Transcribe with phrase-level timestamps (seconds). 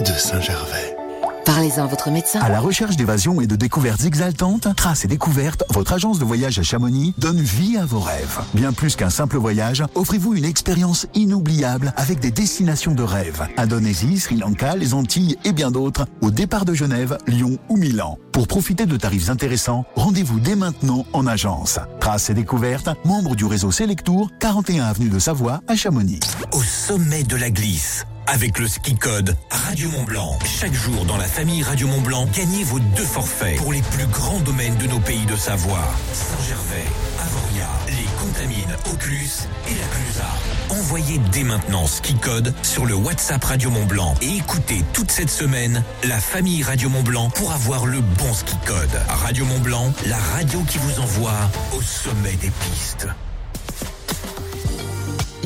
[0.00, 0.96] de Saint-Gervais.
[1.44, 2.40] Parlez-en à votre médecin.
[2.40, 6.58] À la recherche d'évasion et de découvertes exaltantes, Traces et Découvertes, votre agence de voyage
[6.58, 8.40] à Chamonix donne vie à vos rêves.
[8.54, 13.46] Bien plus qu'un simple voyage, offrez-vous une expérience inoubliable avec des destinations de rêve.
[13.56, 18.18] Indonésie, Sri Lanka, les Antilles et bien d'autres, au départ de Genève, Lyon ou Milan.
[18.32, 21.78] Pour profiter de tarifs intéressants, rendez-vous dès maintenant en agence.
[22.00, 26.20] Traces et Découvertes, membre du réseau Selectour, 41 avenue de Savoie à Chamonix.
[26.52, 28.06] Au sommet de la glisse.
[28.26, 30.38] Avec le ski code Radio Mont Blanc.
[30.44, 34.06] Chaque jour dans la famille Radio Mont Blanc, gagnez vos deux forfaits pour les plus
[34.06, 35.84] grands domaines de nos pays de Savoie.
[36.12, 36.86] Saint-Gervais,
[37.20, 39.30] Avoria, les Contamines, Oculus
[39.68, 40.28] et la Clusa.
[40.70, 45.30] Envoyez dès maintenant ski code sur le WhatsApp Radio Mont Blanc et écoutez toute cette
[45.30, 49.00] semaine la famille Radio Mont Blanc pour avoir le bon ski code.
[49.08, 53.06] Radio Mont Blanc, la radio qui vous envoie au sommet des pistes.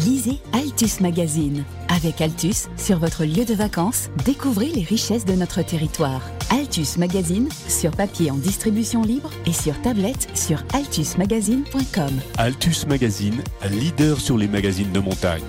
[0.08, 1.64] Lisez Altus Magazine.
[1.90, 6.22] Avec Altus, sur votre lieu de vacances, découvrez les richesses de notre territoire.
[6.48, 12.20] Altus Magazine, sur papier en distribution libre et sur tablette sur altusmagazine.com.
[12.38, 15.42] Altus Magazine, leader sur les magazines de montagne.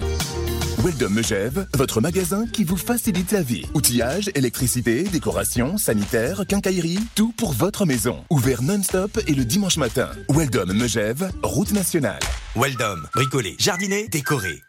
[0.83, 3.65] Weldom Megève, votre magasin qui vous facilite la vie.
[3.73, 8.23] Outillage, électricité, décoration, sanitaire, quincaillerie, tout pour votre maison.
[8.29, 10.09] Ouvert non-stop et le dimanche matin.
[10.29, 12.21] Weldom Megève, route nationale.
[12.55, 14.63] Weldom, bricolé, jardiner, décoré.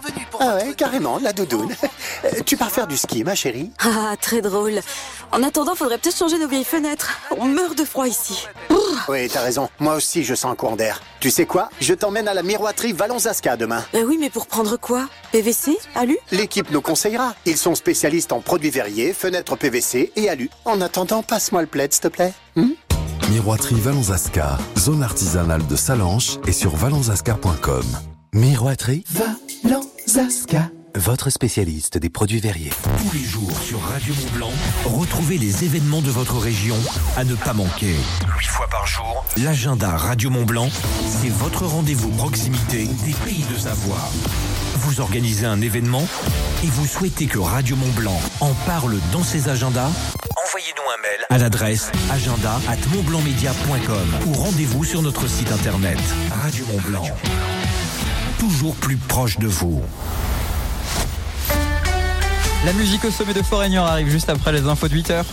[0.00, 1.72] Bienvenue pour Ah votre- ouais, carrément, la doudoune.
[2.24, 4.80] Euh, tu pars faire du ski, ma chérie Ah, très drôle.
[5.30, 7.12] En attendant, faudrait peut-être changer nos vieilles fenêtres.
[7.38, 8.48] On meurt de froid ici.
[9.08, 9.68] Oui, t'as raison.
[9.78, 11.00] Moi aussi, je sens un courant d'air.
[11.20, 11.68] Tu sais quoi?
[11.80, 13.84] Je t'emmène à la miroiterie Valonzaska demain.
[13.92, 15.06] Bah oui, mais pour prendre quoi?
[15.30, 16.16] PVC Alu?
[16.32, 17.34] L'équipe nous conseillera.
[17.46, 20.50] Ils sont spécialistes en produits verriers, fenêtres PVC et alu.
[20.64, 22.32] En attendant, passe-moi le plaid, s'il te plaît.
[22.56, 22.70] Hmm?
[23.30, 27.84] Miroiterie Valonzaska, zone artisanale de Salanches et sur valonzaska.com.
[28.32, 29.04] Miroiterie
[30.14, 32.70] Valonzaska, votre spécialiste des produits verriers.
[32.98, 34.50] Tous les jours sur Radio Mont Blanc,
[34.84, 36.76] retrouvez les événements de votre région
[37.16, 37.96] à ne pas manquer.
[38.38, 40.68] Huit fois par jour, l'agenda Radio Mont Blanc,
[41.08, 44.08] c'est votre rendez-vous proximité des pays de Savoie.
[44.76, 46.06] Vous organisez un événement
[46.62, 49.90] et vous souhaitez que Radio Mont Blanc en parle dans ses agendas?
[50.46, 55.98] Envoyez-nous un mail à l'adresse agenda at montblancmedia.com ou rendez-vous sur notre site internet
[56.40, 57.04] Radio Mont Blanc.
[58.38, 59.82] Toujours plus proche de vous.
[62.64, 65.24] La musique au sommet de Foreigner arrive juste après les infos de 8h.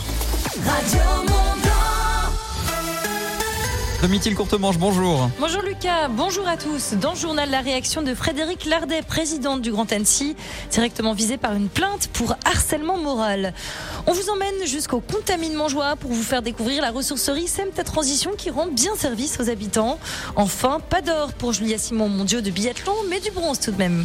[4.02, 5.30] Domitil Courtemanche, bonjour.
[5.38, 6.94] Bonjour Lucas, bonjour à tous.
[6.94, 10.34] Dans le journal, la réaction de Frédéric Lardet, présidente du Grand Annecy,
[10.72, 13.54] directement visée par une plainte pour harcèlement moral.
[14.08, 18.50] On vous emmène jusqu'au Contamine Montjoie pour vous faire découvrir la ressourcerie Semta Transition qui
[18.50, 20.00] rend bien service aux habitants.
[20.34, 23.78] Enfin, pas d'or pour Julia Simon, mon dieu de biathlon, mais du bronze tout de
[23.78, 24.04] même.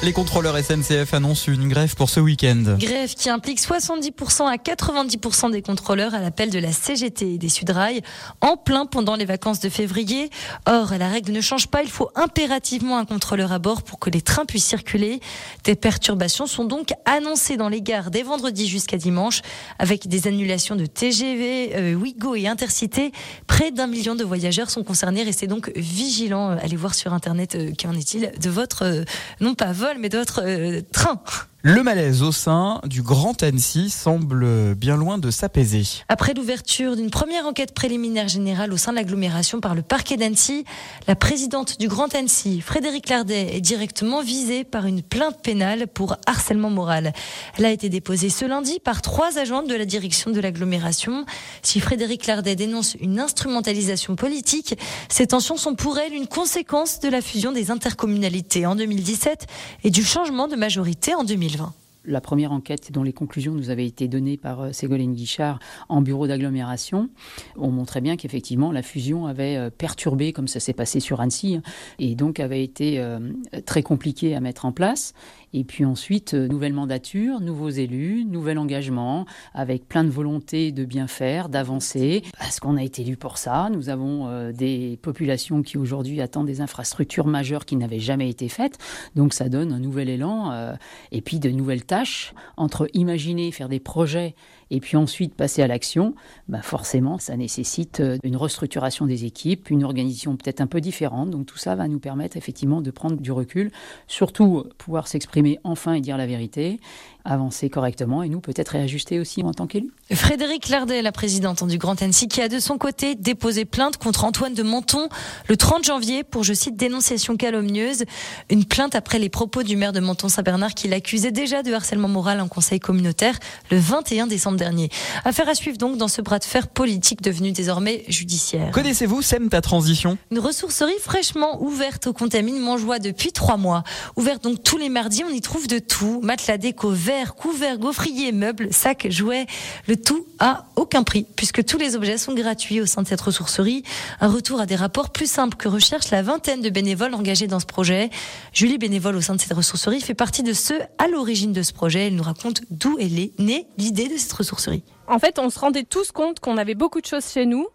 [0.00, 2.76] Les contrôleurs SNCF annoncent une grève pour ce week-end.
[2.78, 7.48] Grève qui implique 70% à 90% des contrôleurs à l'appel de la CGT et des
[7.48, 8.02] Sudrail
[8.40, 10.30] en plein pendant les vacances de février.
[10.66, 11.82] Or, la règle ne change pas.
[11.82, 15.18] Il faut impérativement un contrôleur à bord pour que les trains puissent circuler.
[15.64, 19.42] Des perturbations sont donc annoncées dans les gares dès vendredi jusqu'à dimanche
[19.80, 23.10] avec des annulations de TGV, euh, Ouigo et Intercité.
[23.48, 25.24] Près d'un million de voyageurs sont concernés.
[25.24, 26.50] Restez donc vigilants.
[26.50, 29.04] Allez voir sur Internet euh, qu'en est-il de votre, euh,
[29.40, 31.20] non pas mais votre euh, train.
[31.62, 35.82] Le malaise au sein du Grand Annecy semble bien loin de s'apaiser.
[36.08, 40.64] Après l'ouverture d'une première enquête préliminaire générale au sein de l'agglomération par le parquet d'Annecy,
[41.08, 46.16] la présidente du Grand Annecy, Frédéric Lardet, est directement visée par une plainte pénale pour
[46.26, 47.12] harcèlement moral.
[47.58, 51.26] Elle a été déposée ce lundi par trois agents de la direction de l'agglomération.
[51.62, 57.08] Si Frédéric Lardet dénonce une instrumentalisation politique, ces tensions sont pour elle une conséquence de
[57.08, 59.46] la fusion des intercommunalités en 2017
[59.82, 61.72] et du changement de majorité en 2020.
[62.04, 66.00] La première enquête dont les conclusions nous avaient été données par euh, Ségolène Guichard en
[66.00, 67.10] bureau d'agglomération,
[67.56, 71.56] on montrait bien qu'effectivement la fusion avait euh, perturbé, comme ça s'est passé sur Annecy,
[71.56, 71.62] hein,
[71.98, 73.18] et donc avait été euh,
[73.66, 75.12] très compliqué à mettre en place.
[75.54, 79.24] Et puis ensuite, euh, nouvelle mandature, nouveaux élus, nouvel engagement,
[79.54, 83.68] avec plein de volonté de bien faire, d'avancer, parce qu'on a été élu pour ça.
[83.72, 88.48] Nous avons euh, des populations qui aujourd'hui attendent des infrastructures majeures qui n'avaient jamais été
[88.48, 88.78] faites.
[89.14, 90.74] Donc ça donne un nouvel élan euh,
[91.12, 94.34] et puis de nouvelles tâches entre imaginer faire des projets
[94.70, 96.14] et puis ensuite passer à l'action,
[96.48, 101.30] bah forcément, ça nécessite euh, une restructuration des équipes, une organisation peut-être un peu différente.
[101.30, 103.70] Donc tout ça va nous permettre effectivement de prendre du recul,
[104.06, 106.80] surtout pouvoir s'exprimer enfin et dire la vérité,
[107.28, 109.90] avancer correctement et nous peut-être réajuster aussi en tant qu'élu.
[110.12, 114.24] Frédéric Lardet, la présidente du Grand Annecy, qui a de son côté déposé plainte contre
[114.24, 115.08] Antoine de Menton
[115.48, 118.04] le 30 janvier pour, je cite, dénonciation calomnieuse.
[118.50, 122.40] Une plainte après les propos du maire de Menton-Saint-Bernard qui l'accusait déjà de harcèlement moral
[122.40, 123.38] en conseil communautaire
[123.70, 124.88] le 21 décembre dernier.
[125.24, 128.70] Affaire à suivre donc dans ce bras de fer politique devenu désormais judiciaire.
[128.72, 130.18] Connaissez-vous SEM ta transition?
[130.30, 133.82] Une ressourcerie fraîchement ouverte au Contamine Montjoie depuis trois mois.
[134.16, 136.20] Ouverte donc tous les mardis, on y trouve de tout.
[136.22, 139.46] Matelas déco, verre, couverts, gaufriers, meubles, sacs, jouets.
[139.86, 143.20] Le tout à aucun prix, puisque tous les objets sont gratuits au sein de cette
[143.20, 143.82] ressourcerie.
[144.20, 147.60] Un retour à des rapports plus simples que recherche la vingtaine de bénévoles engagés dans
[147.60, 148.10] ce projet.
[148.52, 151.72] Julie, bénévole au sein de cette ressourcerie, fait partie de ceux à l'origine de ce
[151.72, 152.06] projet.
[152.06, 154.82] Elle nous raconte d'où elle est née l'idée de cette ressourcerie.
[155.06, 157.66] En fait, on se rendait tous compte qu'on avait beaucoup de choses chez nous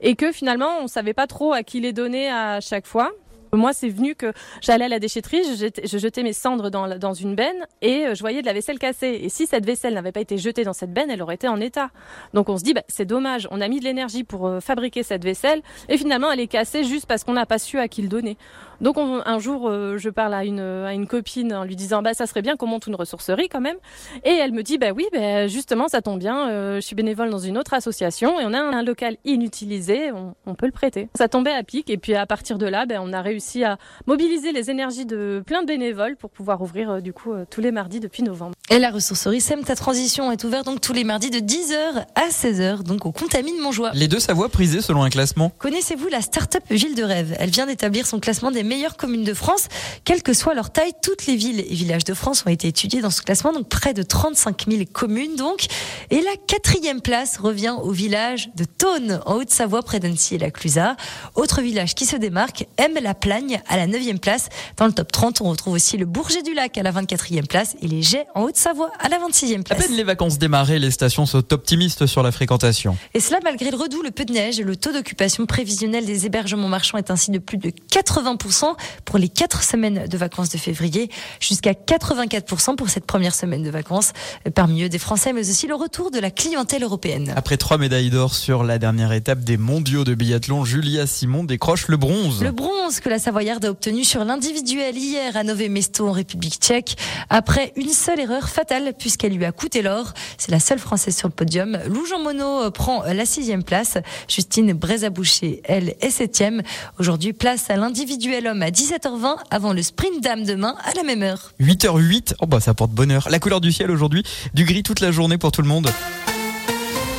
[0.00, 3.10] et que finalement, on savait pas trop à qui les donner à chaque fois.
[3.56, 7.34] Moi, c'est venu que j'allais à la déchetterie, je jetais, mes cendres dans, dans, une
[7.34, 9.20] benne et euh, je voyais de la vaisselle cassée.
[9.22, 11.60] Et si cette vaisselle n'avait pas été jetée dans cette benne, elle aurait été en
[11.60, 11.90] état.
[12.34, 15.02] Donc on se dit, bah, c'est dommage, on a mis de l'énergie pour euh, fabriquer
[15.02, 18.02] cette vaisselle et finalement elle est cassée juste parce qu'on n'a pas su à qui
[18.02, 18.36] le donner.
[18.80, 22.14] Donc un jour, euh, je parle à une, à une copine en lui disant, bah
[22.14, 23.76] ça serait bien qu'on monte une ressourcerie quand même.
[24.24, 27.38] Et elle me dit, bah oui, bah, justement, ça tombe bien, je suis bénévole dans
[27.38, 31.08] une autre association et on a un, local inutilisé, on, on, peut le prêter.
[31.16, 33.78] Ça tombait à pic et puis à partir de là, bah, on a réussi à
[34.06, 37.60] mobiliser les énergies de plein de bénévoles pour pouvoir ouvrir euh, du coup euh, tous
[37.60, 38.54] les mardis depuis novembre.
[38.70, 42.28] Et la ressourcerie SEM Ta Transition est ouverte donc tous les mardis de 10h à
[42.28, 43.90] 16h, donc au Contamine Montjoie.
[43.94, 45.52] Les deux Savoies prisées selon un classement.
[45.58, 47.36] Connaissez-vous la start-up Ville de Rêve?
[47.38, 49.68] Elle vient d'établir son classement des meilleures communes de France.
[50.04, 53.00] Quelle que soit leur taille, toutes les villes et villages de France ont été étudiés
[53.00, 55.66] dans ce classement, donc près de 35 000 communes donc.
[56.10, 60.50] Et la quatrième place revient au village de Thône, en Haute-Savoie, près d'Annecy et la
[60.50, 60.96] Clusaz.
[61.34, 64.48] Autre village qui se démarque, aime la Plagne à la 9e place.
[64.76, 67.76] Dans le top 30, on retrouve aussi le Bourget du Lac à la 24e place
[67.80, 69.78] et les Jets en Haute-Savoie à la 26e place.
[69.78, 72.96] À peine les vacances démarrées, les stations sont optimistes sur la fréquentation.
[73.14, 76.68] Et cela malgré le redout, le peu de neige, le taux d'occupation prévisionnel des hébergements
[76.68, 78.55] marchands est ainsi de plus de 80%
[79.04, 81.10] pour les 4 semaines de vacances de février,
[81.40, 84.12] jusqu'à 84% pour cette première semaine de vacances.
[84.54, 87.32] Parmi eux des Français, mais aussi le retour de la clientèle européenne.
[87.36, 91.88] Après trois médailles d'or sur la dernière étape des mondiaux de biathlon, Julia Simon décroche
[91.88, 92.42] le bronze.
[92.42, 96.54] Le bronze que la Savoyarde a obtenu sur l'individuel hier à Nové Mesto en République
[96.54, 96.96] tchèque
[97.30, 100.14] après une seule erreur fatale puisqu'elle lui a coûté l'or.
[100.38, 101.78] C'est la seule française sur le podium.
[101.88, 103.98] Lou Jean Monod prend la sixième place.
[104.28, 106.62] Justine Brézaboucher, elle, est septième.
[106.98, 111.52] Aujourd'hui, place à l'individuel à 17h20 avant le sprint dame demain à la même heure.
[111.60, 112.34] 8h08.
[112.40, 113.26] Oh bah ça porte bonheur.
[113.30, 114.22] La couleur du ciel aujourd'hui,
[114.54, 115.90] du gris toute la journée pour tout le monde.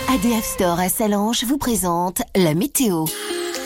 [0.09, 3.05] ADF Store à Salange vous présente la météo.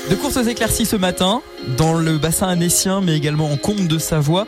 [0.10, 1.42] De courtes éclaircies ce matin
[1.78, 4.48] dans le bassin annécien, mais également en Comte de Savoie.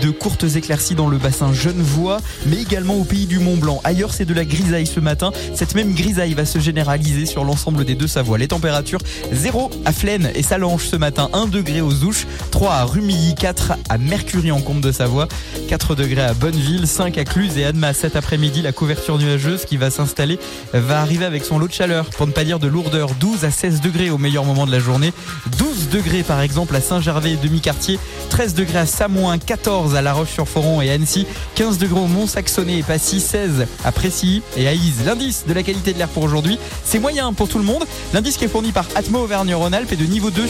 [0.00, 3.80] De courtes éclaircies dans le bassin Genevois, mais également au pays du Mont Blanc.
[3.82, 5.32] Ailleurs, c'est de la grisaille ce matin.
[5.54, 8.38] Cette même grisaille va se généraliser sur l'ensemble des deux Savoies.
[8.38, 9.00] Les températures
[9.32, 13.72] 0 à Flaine et Salange ce matin, 1 degré aux Ouches, 3 à Rumilly, 4
[13.88, 15.26] à Mercury en Comte de Savoie,
[15.68, 17.92] 4 degrés à Bonneville, 5 à Cluse et Adma.
[17.92, 20.38] Cet après-midi, la couverture nuageuse qui va s'installer
[20.72, 23.10] va arriver avec son lot de chaleur, pour ne pas dire de lourdeur.
[23.18, 24.91] 12 à 16 degrés au meilleur moment de la journée.
[24.98, 27.98] 12 degrés par exemple à Saint-Gervais et demi-quartier,
[28.30, 32.82] 13 degrés à Samoin, 14 à La Roche-sur-Foron et Annecy, 15 degrés au Mont-Saxonnet et
[32.82, 35.04] Passy, 16 à Précy et à Ise.
[35.04, 37.84] L'indice de la qualité de l'air pour aujourd'hui, c'est moyen pour tout le monde.
[38.12, 40.42] L'indice qui est fourni par Atmo Auvergne-Rhône-Alpes est de niveau 2.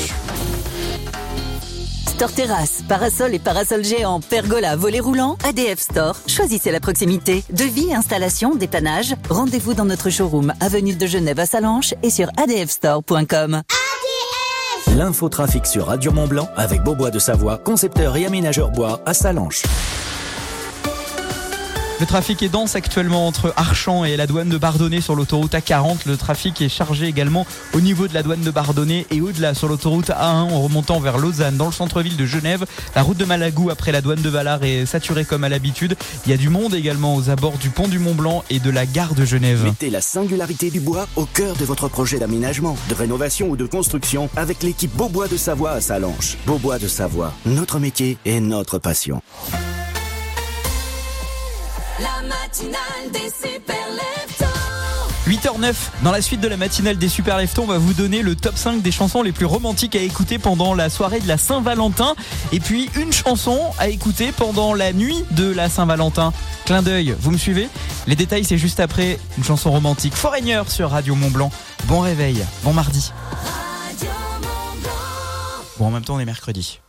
[2.22, 6.16] Store Terrasse, parasol et parasol géant, pergola, volet roulant, ADF Store.
[6.28, 7.42] Choisissez la proximité.
[7.50, 9.16] Devis, installation, dépannage.
[9.28, 13.62] Rendez-vous dans notre showroom, avenue de Genève à Salanches et sur adfstore.com.
[14.96, 19.62] L'infotrafic sur Radio Mont Blanc avec Beaubois de Savoie, concepteur et aménageur bois à Salanches.
[22.02, 25.98] Le trafic est dense actuellement entre Archamps et la douane de Bardonnay sur l'autoroute A40.
[26.06, 29.68] Le trafic est chargé également au niveau de la douane de Bardonnay et au-delà sur
[29.68, 32.66] l'autoroute A1 en remontant vers Lausanne dans le centre-ville de Genève.
[32.96, 35.94] La route de Malagou après la douane de Valar est saturée comme à l'habitude.
[36.26, 38.70] Il y a du monde également aux abords du pont du Mont Blanc et de
[38.70, 39.62] la gare de Genève.
[39.62, 43.66] Mettez la singularité du bois au cœur de votre projet d'aménagement, de rénovation ou de
[43.66, 46.36] construction avec l'équipe Beaubois de Savoie à Salanches.
[46.46, 49.22] Beaubois de Savoie, notre métier et notre passion.
[52.52, 53.76] Matinale des super
[55.26, 58.36] 8h09, dans la suite de la matinale des Super Leftons, on va vous donner le
[58.36, 62.14] top 5 des chansons les plus romantiques à écouter pendant la soirée de la Saint-Valentin.
[62.52, 66.34] Et puis une chanson à écouter pendant la nuit de la Saint-Valentin.
[66.66, 67.70] Clin d'œil, vous me suivez?
[68.06, 70.12] Les détails, c'est juste après une chanson romantique.
[70.12, 71.50] Foreigner sur Radio Mont Blanc.
[71.84, 73.14] Bon réveil, bon mardi.
[75.78, 76.80] Bon, en même temps, on est mercredi.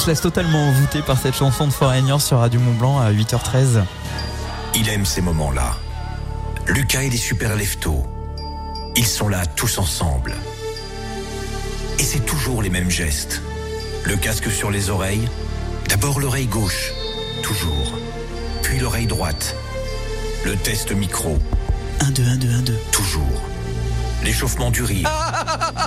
[0.00, 3.82] Se laisse totalement envoûter par cette chanson de Foreigner sur Radio Mont Blanc à 8h13.
[4.74, 5.76] Il aime ces moments-là.
[6.68, 8.06] Lucas et les super leftos.
[8.96, 10.32] Ils sont là tous ensemble.
[11.98, 13.42] Et c'est toujours les mêmes gestes.
[14.04, 15.28] Le casque sur les oreilles.
[15.90, 16.92] D'abord l'oreille gauche,
[17.42, 17.98] toujours.
[18.62, 19.54] Puis l'oreille droite.
[20.46, 21.38] Le test micro.
[22.00, 22.78] 1, 2, 1, 2, 1, 2.
[22.90, 23.42] Toujours.
[24.24, 25.10] L'échauffement du rire.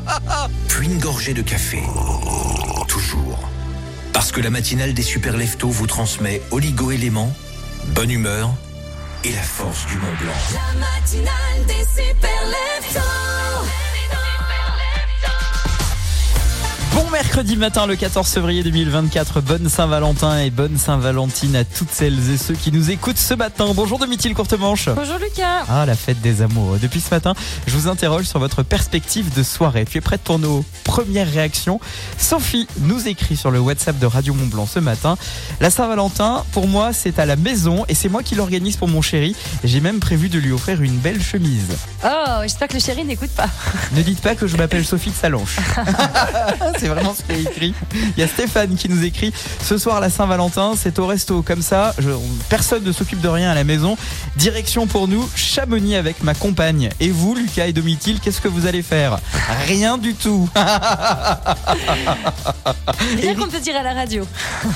[0.67, 1.81] Puis une gorgée de café.
[2.87, 3.52] Toujours.
[4.13, 7.35] Parce que la matinale des super leftos vous transmet oligo-éléments,
[7.87, 8.53] bonne humeur
[9.23, 10.31] et la force du Mont Blanc.
[17.13, 19.41] Mercredi matin, le 14 février 2024.
[19.41, 23.67] Bonne Saint-Valentin et bonne Saint-Valentine à toutes celles et ceux qui nous écoutent ce matin.
[23.75, 24.89] Bonjour Domitil Courtemanche.
[24.89, 25.63] Bonjour Lucas.
[25.69, 26.77] Ah, la fête des amours.
[26.81, 27.35] Depuis ce matin,
[27.67, 29.85] je vous interroge sur votre perspective de soirée.
[29.85, 31.79] Tu es prête pour nos premières réactions?
[32.17, 35.15] Sophie nous écrit sur le WhatsApp de Radio Mont Blanc ce matin.
[35.61, 39.03] La Saint-Valentin, pour moi, c'est à la maison et c'est moi qui l'organise pour mon
[39.03, 39.35] chéri.
[39.63, 41.77] J'ai même prévu de lui offrir une belle chemise.
[42.03, 43.49] Oh, j'espère que le chéri n'écoute pas.
[43.91, 45.57] Ne dites pas que je m'appelle Sophie de Salanche.
[46.79, 47.73] c'est vraiment ce écrit.
[47.93, 51.41] Il y a Stéphane qui nous écrit Ce soir, la Saint-Valentin, c'est au resto.
[51.41, 52.09] Comme ça, je-
[52.49, 53.97] personne ne s'occupe de rien à la maison.
[54.35, 56.89] Direction pour nous, Chamonix avec ma compagne.
[56.99, 59.19] Et vous, Lucas et Domitil, qu'est-ce que vous allez faire?
[59.67, 60.49] Rien du tout.
[63.21, 64.25] Rien qu'on peut dire à la radio.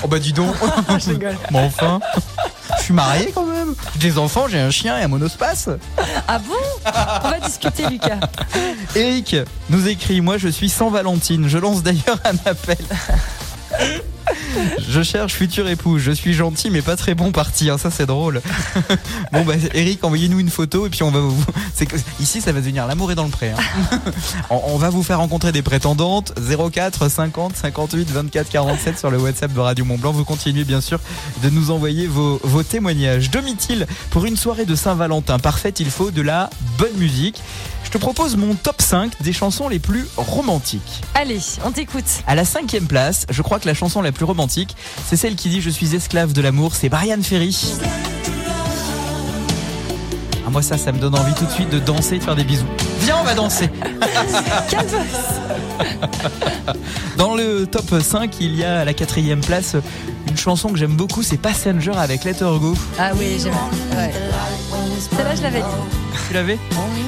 [0.02, 0.54] Oh bah dis donc.
[0.98, 1.36] Je rigole.
[1.50, 2.00] Bon enfin.
[2.78, 3.74] Je suis marié quand même.
[3.98, 5.68] J'ai des enfants, j'ai un chien et un monospace.
[6.28, 6.54] Ah bon?
[7.24, 8.18] On va discuter, Lucas.
[8.94, 9.36] Eric
[9.70, 11.48] nous écrit Moi je suis sans Valentine.
[11.48, 12.86] Je lance d'ailleurs un appel.
[14.88, 15.98] Je cherche futur époux.
[15.98, 17.70] Je suis gentil mais pas très bon parti.
[17.70, 17.78] hein.
[17.78, 18.40] Ça c'est drôle.
[19.32, 21.44] Bon bah Eric, envoyez-nous une photo et puis on va vous.
[21.74, 23.50] C'est que ici ça va devenir l'amour est dans le pré.
[23.50, 24.00] hein.
[24.50, 26.32] On, on va vous faire rencontrer des prétendantes.
[26.72, 30.12] 04 50 58 24 47 sur le WhatsApp de Radio Mont Blanc.
[30.12, 30.98] Vous continuez bien sûr
[31.42, 33.30] de nous envoyer vos, vos témoignages.
[33.30, 37.40] Domitil pour une soirée de Saint-Valentin parfaite, il faut de la bonne musique.
[37.84, 41.00] Je te propose mon top 5 des chansons les plus romantiques.
[41.14, 42.04] Allez, on t'écoute.
[42.26, 45.48] À la cinquième place, je crois que la chanson la plus romantique, c'est celle qui
[45.48, 47.56] dit Je suis esclave de l'amour, c'est Brian Ferry.
[50.46, 52.44] Ah, moi ça, ça me donne envie tout de suite de danser, de faire des
[52.44, 52.64] bisous.
[53.00, 53.68] Viens, on va danser
[57.18, 59.76] Dans le top 5, il y a à la quatrième place
[60.28, 62.74] une chanson que j'aime beaucoup, c'est Passenger avec Let Her Go.
[62.98, 63.52] Ah oui, j'aime.
[63.96, 64.12] Ouais.
[65.16, 65.64] Celle-là, je l'avais dit.
[66.28, 66.58] Tu l'avais?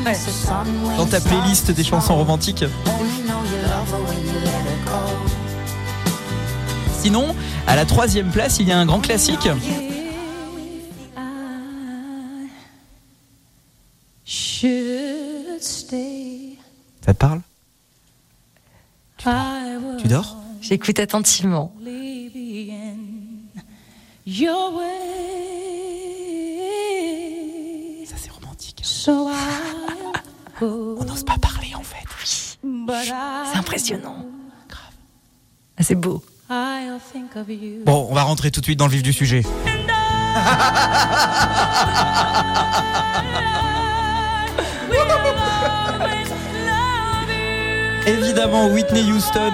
[0.06, 0.16] Ouais.
[0.96, 2.64] Dans ta playlist des chansons romantiques
[7.02, 7.34] Sinon,
[7.66, 9.48] à la troisième place, il y a un grand classique.
[17.00, 17.40] Ça te parle?
[19.16, 20.36] Tu dors?
[20.60, 21.72] J'écoute attentivement.
[28.04, 28.82] Ça c'est romantique.
[28.84, 29.10] I
[30.60, 32.04] On n'ose pas parler en fait.
[32.62, 34.26] C'est impressionnant.
[35.78, 36.22] Ah, c'est beau.
[37.84, 39.44] Bon, on va rentrer tout de suite dans le vif du sujet.
[48.04, 49.52] Évidemment, Whitney Houston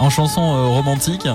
[0.00, 1.28] en chanson euh, romantique.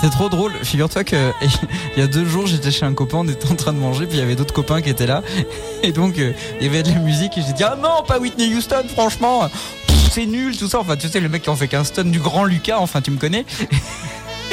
[0.00, 0.52] C'est trop drôle.
[0.64, 1.30] Figure-toi que
[1.96, 4.06] il y a deux jours, j'étais chez un copain, on était en train de manger,
[4.06, 5.22] puis il y avait d'autres copains qui étaient là.
[5.84, 8.18] Et donc, euh, il y avait de la musique et j'ai dit Ah non, pas
[8.18, 9.48] Whitney Houston, franchement,
[10.10, 10.80] c'est nul, tout ça.
[10.80, 13.10] Enfin, tu sais, le mec qui en fait qu'un stun du grand Lucas, enfin, tu
[13.10, 13.44] me connais.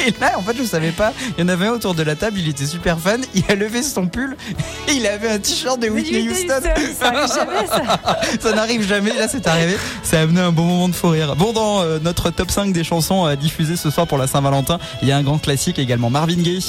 [0.06, 1.12] Et là, en fait, je savais pas.
[1.36, 3.24] Il y en avait un autour de la table, il était super fan.
[3.34, 4.36] Il a levé son pull
[4.88, 6.60] et il avait un t-shirt de Whitney Houston.
[6.98, 7.46] Ça ça.
[8.40, 9.12] Ça n'arrive jamais.
[9.14, 9.76] Là, c'est arrivé.
[10.02, 11.36] Ça a amené un bon moment de fou rire.
[11.36, 14.78] Bon, dans euh, notre top 5 des chansons à diffuser ce soir pour la Saint-Valentin,
[15.02, 16.10] il y a un grand classique également.
[16.10, 16.64] Marvin Gaye.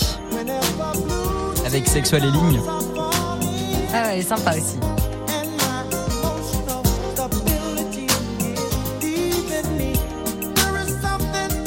[1.65, 2.61] Avec Sexual et Ligne.
[3.93, 4.77] Ah ouais, sympa aussi.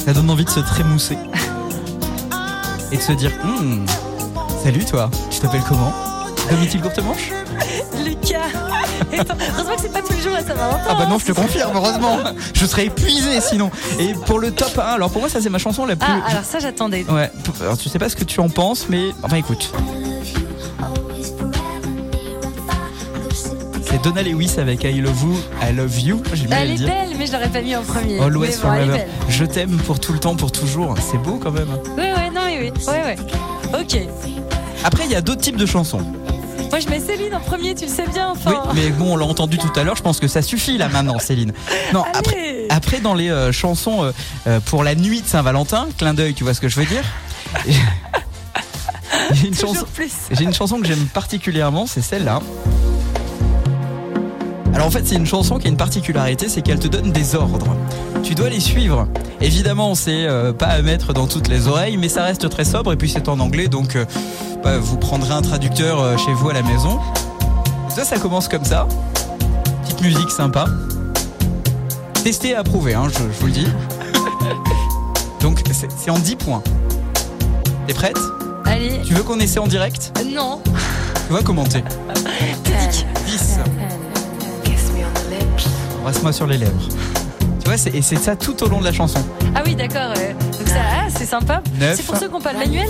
[0.09, 1.19] Ça donne envie de se trémousser.
[2.91, 3.85] Et de se dire, Hmm,
[4.63, 5.93] salut toi, tu t'appelles comment?
[6.49, 7.31] Domitil Courtemanche?
[8.03, 8.39] Lucas
[9.13, 10.81] Heureusement que c'est pas tous les jours à Saint-Valentin.
[10.89, 12.17] Ah bah non, je te confirme, heureusement.
[12.55, 13.69] Je serais épuisé sinon.
[13.99, 16.11] Et pour le top 1, alors pour moi, ça c'est ma chanson la plus.
[16.11, 17.05] Ah, alors ça, j'attendais.
[17.07, 19.71] Ouais, alors tu sais pas ce que tu en penses, mais enfin écoute.
[24.03, 26.23] Donna Lewis avec I Love You, I Love You.
[26.51, 26.87] Elle le est dire.
[26.87, 28.19] belle, mais je l'aurais pas mis en premier.
[28.19, 29.05] Always bon, Forever.
[29.27, 30.95] Je t'aime pour tout le temps, pour toujours.
[31.11, 31.67] C'est beau quand même.
[31.97, 32.71] Oui, ouais, non, oui, oui.
[32.87, 33.17] Ouais, ouais.
[33.79, 33.97] Ok.
[34.83, 36.01] Après, il y a d'autres types de chansons.
[36.69, 38.71] Moi, je mets Céline en premier, tu le sais bien, Oui, enfin.
[38.75, 39.95] mais bon, on l'a entendu tout à l'heure.
[39.95, 41.51] Je pense que ça suffit là maintenant, Céline.
[41.93, 44.11] Non, après, après dans les euh, chansons euh,
[44.47, 47.03] euh, pour la nuit de Saint-Valentin, clin d'œil, tu vois ce que je veux dire?
[49.33, 50.11] J'ai une, Toujours chanson- plus.
[50.31, 52.41] j'ai une chanson que j'aime particulièrement, c'est celle-là.
[54.79, 57.35] Alors en fait, c'est une chanson qui a une particularité, c'est qu'elle te donne des
[57.35, 57.75] ordres.
[58.23, 59.09] Tu dois les suivre.
[59.41, 62.93] Évidemment, c'est euh, pas à mettre dans toutes les oreilles, mais ça reste très sobre
[62.93, 64.05] et puis c'est en anglais, donc euh,
[64.63, 66.97] bah, vous prendrez un traducteur euh, chez vous à la maison.
[67.89, 68.87] Ça, ça commence comme ça.
[69.83, 70.63] Petite musique sympa.
[72.23, 73.67] Testé et approuvé, hein, je, je vous le dis.
[75.41, 76.63] Donc c'est en 10 points.
[77.85, 78.19] T'es prête?
[78.63, 79.01] Allez.
[79.05, 80.17] Tu veux qu'on essaie en direct?
[80.33, 80.61] Non.
[81.27, 81.83] Tu vas commenter.
[82.63, 82.71] T'es
[83.25, 83.48] 10.
[86.09, 86.87] Embrasse-moi sur les lèvres.
[87.59, 89.19] Tu vois, c'est- et c'est ça tout au long de la chanson.
[89.53, 90.11] Ah oui, d'accord.
[90.15, 91.61] Donc ça, ah, c'est sympa.
[91.79, 91.97] Neuf.
[91.97, 92.87] C'est pour ceux qui n'ont pas le manuel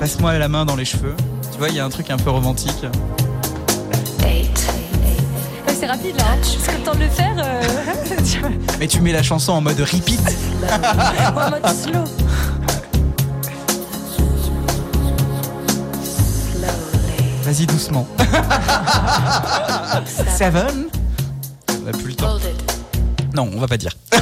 [0.00, 1.14] Passe-moi la main dans les cheveux.
[1.52, 2.84] Tu vois, il y a un truc un peu romantique.
[4.24, 4.50] Ouais,
[5.78, 6.24] c'est rapide là.
[6.32, 6.36] Hein.
[6.40, 7.36] Parce que le temps de le faire.
[7.38, 7.62] euh,
[8.80, 10.20] Mais tu mets la chanson en mode repeat.
[11.36, 12.04] en mode slow.
[17.44, 18.08] Vas-y doucement.
[20.36, 20.86] Seven
[21.84, 22.36] On a plus le temps.
[23.34, 23.92] Non, on va pas dire.
[24.12, 24.20] Là,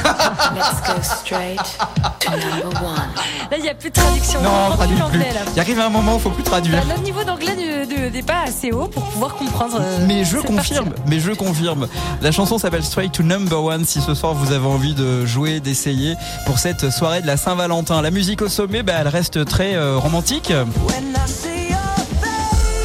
[3.56, 4.40] il n'y a plus de traduction.
[4.40, 5.20] Non, on traduis plus.
[5.56, 6.78] Il arrive un moment, faut plus traduire.
[6.78, 9.78] Bah, notre niveau d'anglais ne- ne- n'est pas assez haut pour pouvoir comprendre.
[9.80, 11.88] euh, Mais je confirme, mais je confirme.
[12.22, 13.84] La chanson s'appelle Straight to Number One.
[13.84, 16.14] Si ce soir vous avez envie de jouer, d'essayer
[16.46, 19.98] pour cette soirée de la Saint-Valentin, la musique au sommet, bah, elle reste très euh,
[19.98, 20.52] romantique.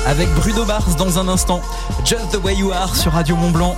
[0.08, 1.62] Avec Bruno Mars dans un instant.
[2.04, 3.76] Just the way you are sur Radio Mont Blanc.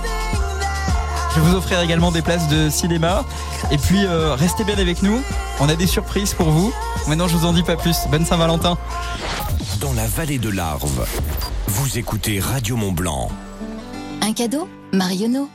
[1.38, 3.24] Je vais vous offrir également des places de cinéma.
[3.70, 5.20] Et puis euh, restez bien avec nous.
[5.60, 6.72] On a des surprises pour vous.
[7.06, 7.96] Maintenant je vous en dis pas plus.
[8.10, 8.76] Bonne Saint-Valentin.
[9.80, 11.06] Dans la vallée de l'Arve,
[11.68, 13.28] vous écoutez Radio Mont Blanc.
[14.20, 15.48] Un cadeau Marionneau.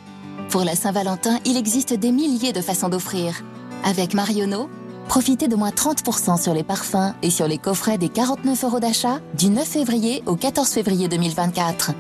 [0.48, 3.44] Pour la Saint-Valentin, il existe des milliers de façons d'offrir.
[3.84, 4.70] Avec Marionneau,
[5.10, 9.20] profitez de moins 30% sur les parfums et sur les coffrets des 49 euros d'achat
[9.38, 11.92] du 9 février au 14 février 2024.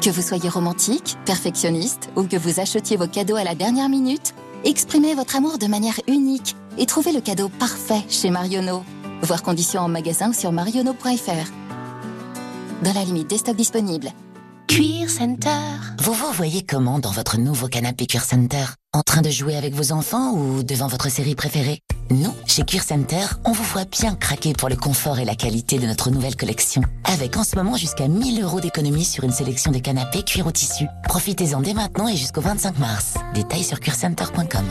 [0.00, 4.32] Que vous soyez romantique, perfectionniste ou que vous achetiez vos cadeaux à la dernière minute,
[4.64, 8.84] exprimez votre amour de manière unique et trouvez le cadeau parfait chez Marionneau.
[9.22, 11.50] Voir conditions en magasin ou sur marionneau.fr.
[12.84, 14.12] Dans la limite des stocks disponibles.
[14.68, 15.58] Cuir Center.
[16.00, 18.66] Vous vous voyez comment dans votre nouveau canapé Cuir Center?
[18.98, 21.78] En train de jouer avec vos enfants ou devant votre série préférée?
[22.10, 25.78] Nous, chez Cuir Center, on vous voit bien craquer pour le confort et la qualité
[25.78, 26.82] de notre nouvelle collection.
[27.04, 30.50] Avec en ce moment jusqu'à 1000 euros d'économie sur une sélection de canapés cuir au
[30.50, 30.86] tissu.
[31.04, 33.14] Profitez-en dès maintenant et jusqu'au 25 mars.
[33.34, 34.64] Détails sur cuircenter.com.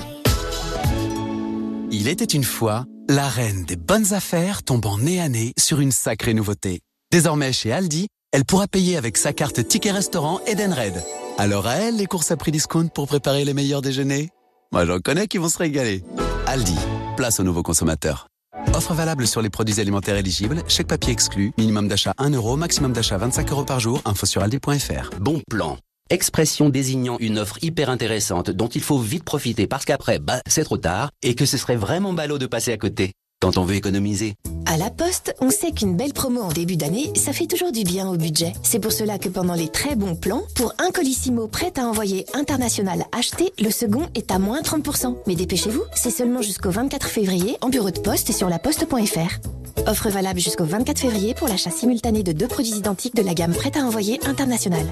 [1.94, 5.94] Il était une fois, la reine des bonnes affaires tombant nez à nez sur une
[5.94, 6.82] sacrée nouveauté.
[7.14, 11.02] Désormais chez Aldi, elle pourra payer avec sa carte Ticket Restaurant Edenred.
[11.40, 14.30] Alors à elle les courses à prix discount pour préparer les meilleurs déjeuners
[14.72, 16.04] Moi j'en connais qui vont se régaler.
[16.48, 16.76] Aldi,
[17.16, 18.28] place aux nouveaux consommateurs.
[18.74, 22.92] Offre valable sur les produits alimentaires éligibles, chèque papier exclu, minimum d'achat 1 euro, maximum
[22.92, 25.12] d'achat 25 euros par jour, info sur aldi.fr.
[25.20, 25.78] Bon plan.
[26.10, 30.64] Expression désignant une offre hyper intéressante dont il faut vite profiter parce qu'après, bah, c'est
[30.64, 33.76] trop tard et que ce serait vraiment ballot de passer à côté quand on veut
[33.76, 34.36] économiser.
[34.66, 37.84] À la Poste, on sait qu'une belle promo en début d'année, ça fait toujours du
[37.84, 38.54] bien au budget.
[38.64, 42.26] C'est pour cela que pendant les très bons plans, pour un colissimo prêt à envoyer
[42.34, 45.18] international acheté, le second est à moins 30%.
[45.28, 49.88] Mais dépêchez-vous, c'est seulement jusqu'au 24 février en bureau de poste et sur laposte.fr.
[49.88, 53.54] Offre valable jusqu'au 24 février pour l'achat simultané de deux produits identiques de la gamme
[53.54, 54.86] prête à envoyer international.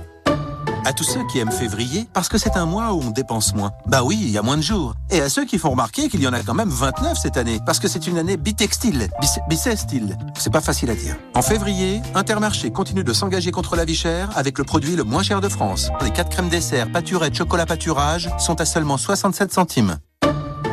[0.86, 3.72] À tous ceux qui aiment février, parce que c'est un mois où on dépense moins.
[3.88, 4.94] Bah oui, il y a moins de jours.
[5.10, 7.60] Et à ceux qui font remarquer qu'il y en a quand même 29 cette année,
[7.66, 9.10] parce que c'est une année bitextile,
[9.50, 10.16] bissextile.
[10.38, 11.16] C'est pas facile à dire.
[11.34, 15.24] En février, Intermarché continue de s'engager contre la vie chère avec le produit le moins
[15.24, 15.90] cher de France.
[16.04, 19.98] Les 4 crèmes dessert, pâturette, chocolat pâturage sont à seulement 67 centimes.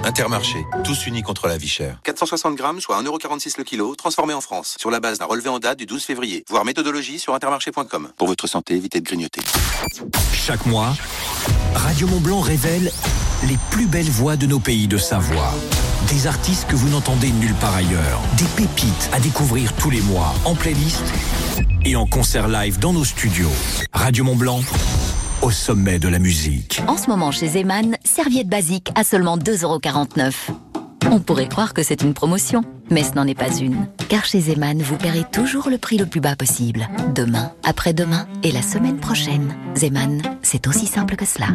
[0.05, 1.99] Intermarché, tous unis contre la vie chère.
[2.03, 5.59] 460 grammes, soit 1,46€ le kilo, transformé en France, sur la base d'un relevé en
[5.59, 6.45] date du 12 février.
[6.49, 8.11] Voir méthodologie sur intermarché.com.
[8.17, 9.41] Pour votre santé, évitez de grignoter.
[10.33, 10.95] Chaque mois,
[11.75, 12.91] Radio Mont Blanc révèle
[13.49, 15.53] les plus belles voix de nos pays de Savoie.
[16.09, 18.21] Des artistes que vous n'entendez nulle part ailleurs.
[18.37, 21.05] Des pépites à découvrir tous les mois en playlist
[21.85, 23.51] et en concert live dans nos studios.
[23.93, 24.61] Radio Mont Blanc,
[25.43, 26.81] au sommet de la musique.
[26.87, 30.33] En ce moment chez Zeman, serviette basique à seulement 2,49€.
[31.11, 33.87] On pourrait croire que c'est une promotion, mais ce n'en est pas une.
[34.09, 36.89] Car chez Zeman, vous paierez toujours le prix le plus bas possible.
[37.15, 39.55] Demain, après-demain et la semaine prochaine.
[39.77, 41.49] Zeman, c'est aussi simple que cela.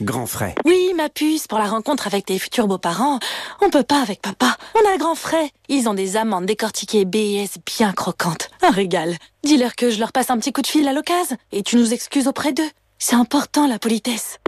[0.00, 0.54] Grand frais.
[0.64, 3.18] Oui, ma puce, pour la rencontre avec tes futurs beaux-parents,
[3.62, 4.56] on peut pas avec papa.
[4.74, 5.50] On a grand frais.
[5.68, 8.50] Ils ont des amandes décortiquées BS bien croquantes.
[8.62, 9.16] Un régal.
[9.42, 11.94] Dis-leur que je leur passe un petit coup de fil à l'occasion et tu nous
[11.94, 12.68] excuses auprès d'eux.
[12.98, 14.38] C'est important, la politesse.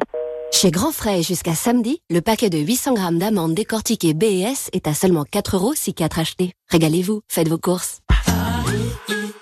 [0.52, 4.94] Chez Grand Frais, jusqu'à samedi, le paquet de 800 grammes d'amandes décortiquées BES est à
[4.94, 6.52] seulement 4 euros si 4 achetés.
[6.68, 8.00] Régalez-vous, faites vos courses.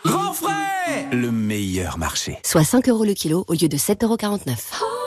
[0.05, 2.39] Grand frais Le meilleur marché.
[2.45, 5.06] Soit 5 euros le kilo au lieu de 7,49 euros.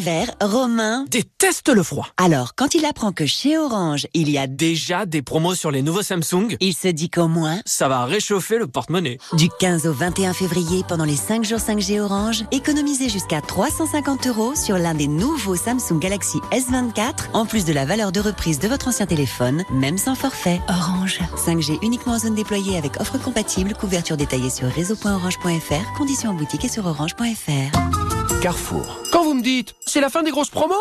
[0.00, 2.08] Hiver, Romain déteste le froid.
[2.16, 5.82] Alors, quand il apprend que chez Orange, il y a Déjà des promos sur les
[5.82, 9.18] nouveaux Samsung, il se dit qu'au moins, ça va réchauffer le porte-monnaie.
[9.34, 14.54] du 15 au 21 février, pendant les 5 jours 5G Orange, économisez jusqu'à 350 euros
[14.54, 18.68] sur l'un des nouveaux Samsung Galaxy S24, en plus de la valeur de reprise de
[18.68, 20.62] votre ancien téléphone, même sans forfait.
[20.68, 21.20] Orange.
[21.36, 26.64] 5G uniquement en zone déployée avec offre compatible, couverture détaillée sur réseau.orange.fr, conditions en boutique
[26.64, 28.19] et sur orange.fr.
[28.40, 29.02] Carrefour.
[29.12, 30.74] Quand vous me dites, c'est la fin des grosses promos?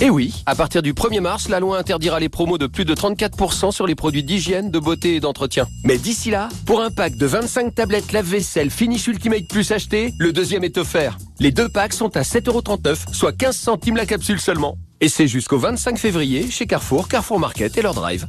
[0.00, 2.92] Et oui, à partir du 1er mars, la loi interdira les promos de plus de
[2.92, 5.68] 34% sur les produits d'hygiène, de beauté et d'entretien.
[5.84, 10.32] Mais d'ici là, pour un pack de 25 tablettes lave-vaisselle Finish Ultimate Plus acheté, le
[10.32, 11.16] deuxième est offert.
[11.38, 14.76] Les deux packs sont à 7,39€, soit 15 centimes la capsule seulement.
[15.00, 18.26] Et c'est jusqu'au 25 février chez Carrefour, Carrefour Market et leur drive.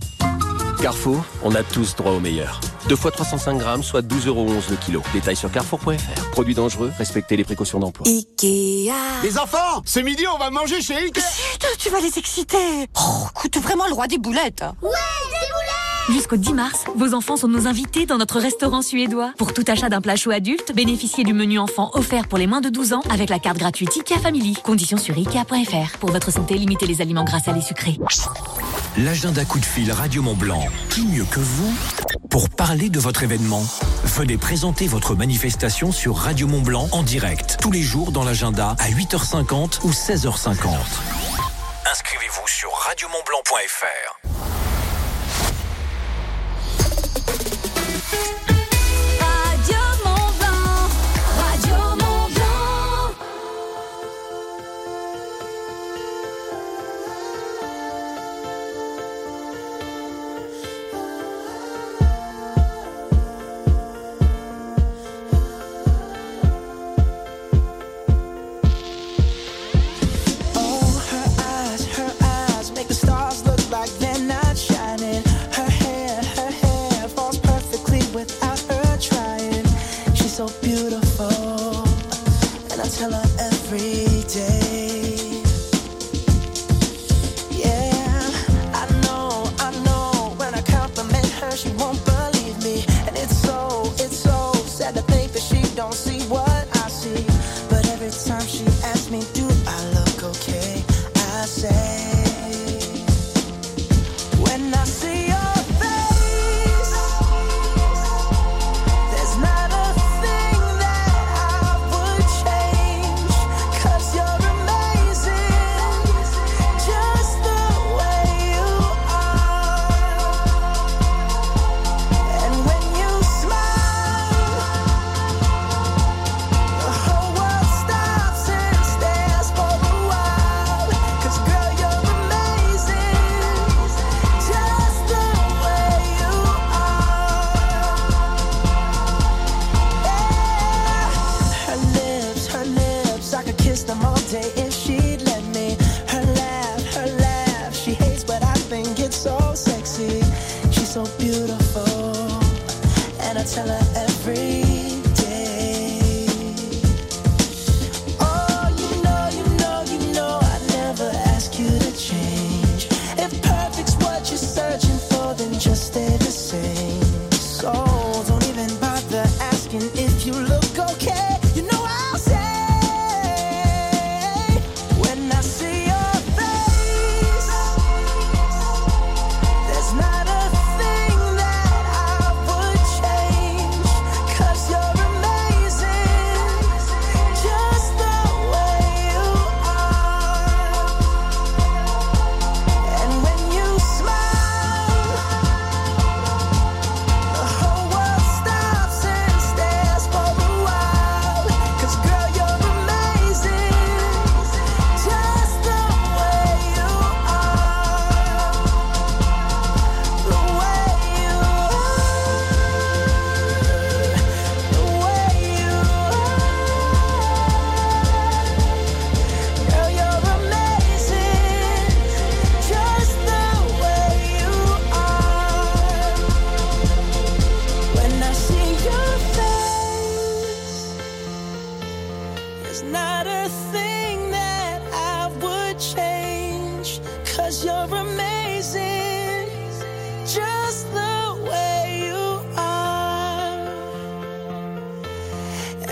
[0.81, 2.59] Carrefour, on a tous droit au meilleur.
[2.87, 5.01] Deux fois 305 grammes, soit 12,11€ le kilo.
[5.13, 6.29] Détail sur carrefour.fr.
[6.31, 8.07] Produits dangereux, respectez les précautions d'emploi.
[8.07, 8.91] Ikea.
[9.23, 11.21] Les enfants, ce midi on va manger chez Ikea.
[11.21, 12.87] Chut, tu vas les exciter.
[12.99, 14.63] Oh, écoute vraiment le roi des boulettes.
[14.81, 15.75] Ouais, des boulettes
[16.09, 19.31] Jusqu'au 10 mars, vos enfants sont nos invités dans notre restaurant suédois.
[19.39, 22.61] Pour tout achat d'un plat chaud adulte, bénéficiez du menu enfant offert pour les moins
[22.61, 24.53] de 12 ans avec la carte gratuite IKEA Family.
[24.63, 25.97] Conditions sur IKEA.fr.
[25.99, 27.97] Pour votre santé, limitez les aliments gras salés sucrés.
[28.97, 30.65] L'agenda coup de fil Radio Mont Blanc.
[30.89, 31.75] Qui mieux que vous
[32.29, 33.61] pour parler de votre événement?
[34.05, 38.73] Venez présenter votre manifestation sur Radio Mont Blanc en direct tous les jours dans l'agenda
[38.79, 40.69] à 8h50 ou 16h50.
[41.91, 44.34] Inscrivez-vous sur radiomontblanc.fr.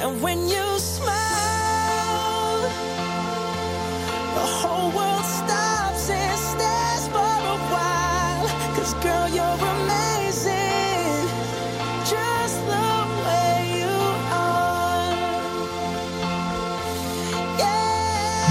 [0.03, 0.62] And when you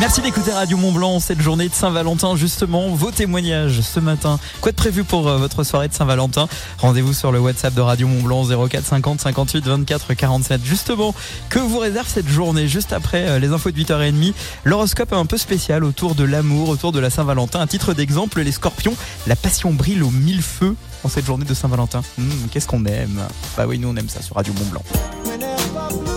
[0.03, 2.35] Merci d'écouter Radio Mont Blanc cette journée de Saint-Valentin.
[2.35, 4.41] Justement, vos témoignages ce matin.
[4.61, 6.49] Quoi de prévu pour euh, votre soirée de Saint-Valentin?
[6.79, 10.65] Rendez-vous sur le WhatsApp de Radio Mont Blanc 04 50 58 24 47.
[10.65, 11.15] Justement,
[11.51, 12.67] que vous réserve cette journée?
[12.67, 14.35] Juste après euh, les infos de 8h30,
[14.65, 17.61] l'horoscope est un peu spécial autour de l'amour, autour de la Saint-Valentin.
[17.61, 18.97] À titre d'exemple, les scorpions,
[19.29, 22.03] la passion brille aux mille feux en cette journée de Saint-Valentin.
[22.19, 23.23] Hmm, Qu'est-ce qu'on aime?
[23.57, 26.12] Bah oui, nous on aime ça sur Radio Mont Blanc.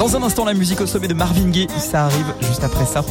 [0.00, 3.04] Dans un instant, la musique au sommet de Marvin Gaye, ça arrive juste après ça.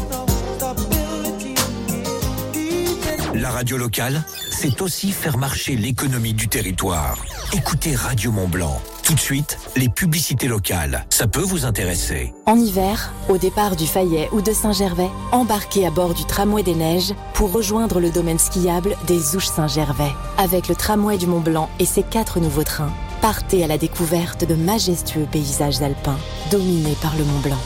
[3.36, 7.16] La radio locale, c'est aussi faire marcher l'économie du territoire.
[7.54, 8.82] Écoutez Radio Mont Blanc.
[9.04, 11.06] Tout de suite, les publicités locales.
[11.12, 12.34] Ça peut vous intéresser.
[12.48, 16.74] En hiver, au départ du Fayet ou de Saint-Gervais, embarquez à bord du tramway des
[16.74, 20.12] neiges pour rejoindre le domaine skiable des Ouches Saint-Gervais.
[20.40, 24.46] Avec le tramway du Mont Blanc et ses quatre nouveaux trains, partez à la découverte
[24.46, 26.18] de majestueux paysages alpins
[26.52, 27.62] dominés par le Mont Blanc.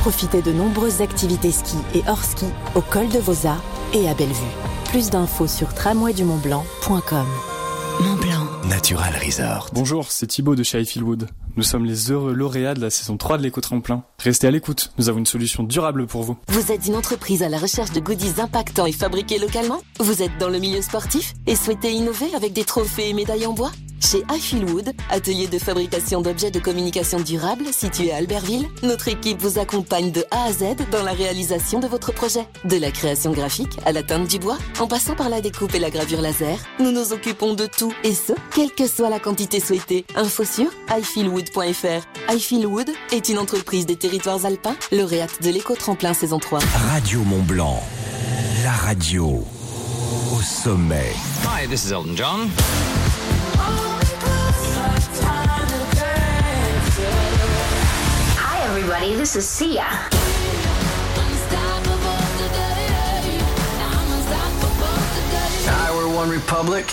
[0.00, 3.56] Profitez de nombreuses activités ski et hors ski au col de Vosa
[3.92, 4.34] et à Bellevue.
[4.90, 7.26] Plus d'infos sur tramwaydumontblanc.com.
[8.00, 8.46] Mont Blanc.
[8.68, 9.70] Natural Resort.
[9.72, 11.28] Bonjour, c'est Thibaut de chez Highfieldwood.
[11.56, 14.04] Nous sommes les heureux lauréats de la saison 3 de l'éco-tremplin.
[14.18, 16.36] Restez à l'écoute, nous avons une solution durable pour vous.
[16.48, 20.36] Vous êtes une entreprise à la recherche de goodies impactants et fabriqués localement Vous êtes
[20.38, 24.22] dans le milieu sportif et souhaitez innover avec des trophées et médailles en bois chez
[24.28, 30.10] Highfieldwood, atelier de fabrication d'objets de communication durable situé à Albertville, notre équipe vous accompagne
[30.10, 32.46] de A à Z dans la réalisation de votre projet.
[32.64, 35.78] De la création graphique à la teinte du bois, en passant par la découpe et
[35.78, 39.60] la gravure laser, nous nous occupons de tout et ce, quelle que soit la quantité
[39.60, 40.04] souhaitée.
[40.14, 42.06] Info sur highfieldwood.fr.
[42.28, 46.60] Highfieldwood est une entreprise des territoires alpins, lauréate de l'éco-tremplin saison 3.
[46.92, 47.82] Radio Mont Blanc.
[48.62, 49.44] La radio
[50.32, 51.12] au sommet.
[51.44, 52.48] Hi, this is Elton John.
[59.06, 59.14] Everybody.
[59.16, 59.82] This is Sia.
[65.68, 66.92] Hi, we're One Republic.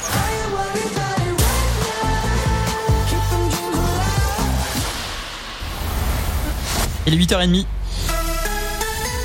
[7.06, 7.65] Il est 8h30.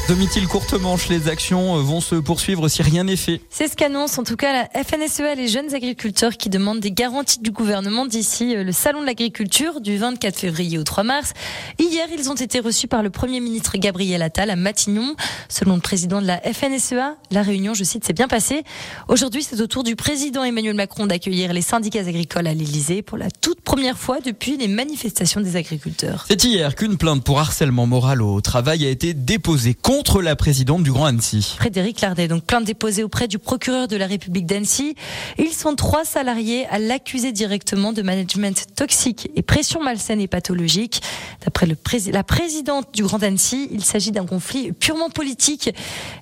[0.09, 3.43] Domitil courte manche, les actions euh, vont se poursuivre si rien n'est fait.
[3.51, 7.41] C'est ce qu'annonce en tout cas la FNSEA, les jeunes agriculteurs qui demandent des garanties
[7.41, 11.35] du gouvernement d'ici euh, le salon de l'agriculture du 24 février au 3 mars.
[11.79, 15.15] Hier, ils ont été reçus par le Premier ministre Gabriel Attal à Matignon.
[15.51, 18.63] Selon le président de la FNSEA, la réunion, je cite, s'est bien passée.
[19.09, 23.19] Aujourd'hui, c'est au tour du président Emmanuel Macron d'accueillir les syndicats agricoles à l'Elysée pour
[23.19, 26.25] la toute première fois depuis les manifestations des agriculteurs.
[26.29, 30.85] C'est hier qu'une plainte pour harcèlement moral au travail a été déposée contre la présidente
[30.85, 31.57] du Grand Annecy.
[31.59, 34.95] Frédéric Lardet, donc plainte déposée auprès du procureur de la République d'Annecy.
[35.39, 41.03] Ils sont trois salariés à l'accuser directement de management toxique et pression malsaine et pathologique.
[41.45, 45.71] D'après la présidente du Grand Annecy, il s'agit d'un conflit purement politique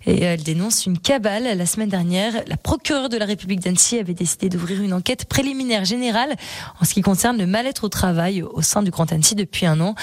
[0.06, 1.44] et elle dénonce une cabale.
[1.56, 5.84] La semaine dernière, la procureure de la République d'Annecy avait décidé d'ouvrir une enquête préliminaire
[5.84, 6.34] générale
[6.80, 9.80] en ce qui concerne le mal-être au travail au sein du Grand Annecy depuis un
[9.80, 9.94] an.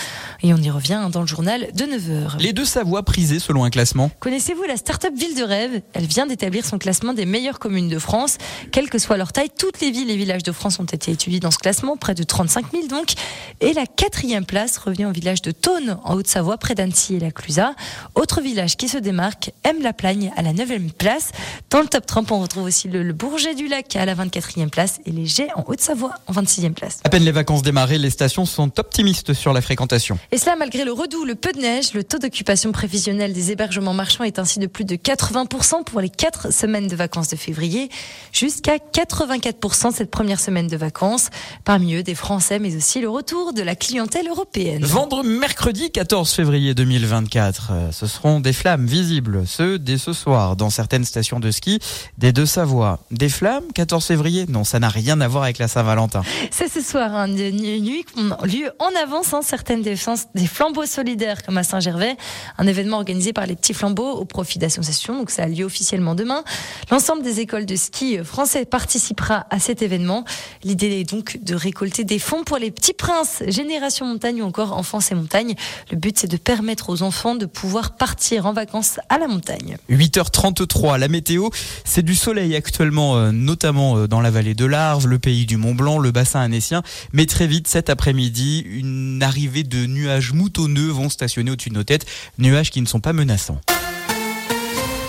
[0.41, 2.39] Et on y revient dans le journal de 9h.
[2.39, 4.11] Les deux Savoies prisées selon un classement.
[4.19, 5.81] Connaissez-vous la start-up Ville de Rêve?
[5.93, 8.37] Elle vient d'établir son classement des meilleures communes de France.
[8.71, 11.39] Quelle que soit leur taille, toutes les villes et villages de France ont été étudiés
[11.39, 13.13] dans ce classement, près de 35 000 donc.
[13.61, 17.31] Et la quatrième place revient au village de Thônes, en Haute-Savoie, près d'Annecy et la
[17.31, 17.73] Clusaz.
[18.15, 21.31] Autre village qui se démarque, Aime-la-Plagne, à la 9e place.
[21.69, 24.69] Dans le top 30, on retrouve aussi le, le Bourget du Lac à la 24e
[24.69, 26.99] place et les Gets en Haute-Savoie en 26e place.
[27.03, 30.17] À peine les vacances démarrées, les stations sont optimistes sur la fréquentation.
[30.31, 33.93] Et cela malgré le redout, le peu de neige, le taux d'occupation prévisionnel des hébergements
[33.93, 37.89] marchands est ainsi de plus de 80% pour les 4 semaines de vacances de février,
[38.31, 41.29] jusqu'à 84% cette première semaine de vacances.
[41.63, 44.83] Parmi eux, des Français, mais aussi le retour de la clientèle européenne.
[44.83, 50.55] Vendre mercredi 14 février 2024, euh, ce seront des flammes visibles, ceux dès ce soir,
[50.55, 51.79] dans certaines stations de ski
[52.17, 52.99] des Deux-Savoie.
[53.11, 54.45] Des flammes 14 février?
[54.49, 56.23] Non, ça n'a rien à voir avec la Saint-Valentin.
[56.51, 58.05] C'est ce soir, hein, une nuit
[58.43, 62.17] lieu en avance, hein, certaines défenses, des flambeaux solidaires comme à Saint-Gervais,
[62.57, 66.15] un événement organisé par les petits flambeaux au profit d'associations, donc ça a lieu officiellement
[66.15, 66.43] demain.
[66.91, 70.25] L'ensemble des écoles de ski français participera à cet événement.
[70.63, 74.73] L'idée est donc de récolter des fonds pour les petits princes, Génération Montagne ou encore
[74.77, 75.55] Enfance et Montagne.
[75.91, 79.77] Le but c'est de permettre aux enfants de pouvoir partir en vacances à la montagne.
[79.89, 81.49] 8h33, la météo,
[81.85, 85.57] c'est du soleil actuellement, euh, notamment euh, dans la vallée de l'Arve, le pays du
[85.57, 86.83] Mont Blanc, le bassin annécien.
[87.11, 91.83] Mais très vite, cet après-midi, une arrivée de nuages moutonneux vont stationner au-dessus de nos
[91.83, 92.05] têtes.
[92.37, 93.82] Nuages qui ne sont pas menaçants.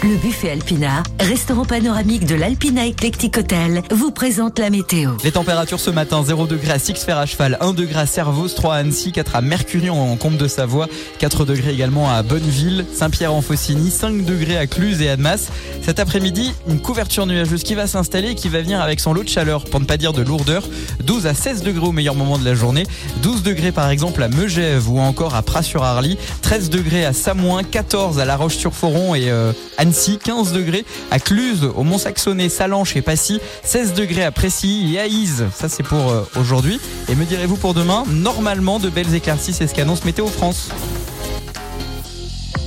[0.04, 5.12] Le buffet Alpina, restaurant panoramique de l'Alpina Eclectic Hotel, vous présente la météo.
[5.24, 8.74] Les températures ce matin 0 degré à Six-Fer à cheval, 1 degré à Servos, 3
[8.74, 10.88] à Annecy, 4 à Mercurion en Comte de Savoie,
[11.20, 15.48] 4 degrés également à Bonneville, Saint-Pierre en Faucigny, 5 degrés à Cluse et Annemasse.
[15.80, 19.22] Cet après-midi, une couverture nuageuse qui va s'installer et qui va venir avec son lot
[19.22, 20.68] de chaleur, pour ne pas dire de lourdeur.
[21.02, 22.84] 12 à 16 degrés au meilleur moment de la journée,
[23.22, 28.18] 12 degrés par exemple à Megève ou encore à Pras-sur-Arly, 13 degrés à Samoin, 14
[28.18, 33.40] à La Roche-sur-Foron et euh, Annecy, 15 degrés à Cluse, au Mont-Saxonnet, Salanches et Passy,
[33.62, 35.44] 16 degrés à Précy et à Ise.
[35.54, 36.80] Ça c'est pour euh, aujourd'hui.
[37.08, 40.70] Et me direz-vous pour demain, normalement de belles éclaircies, c'est ce qu'annonce Météo France.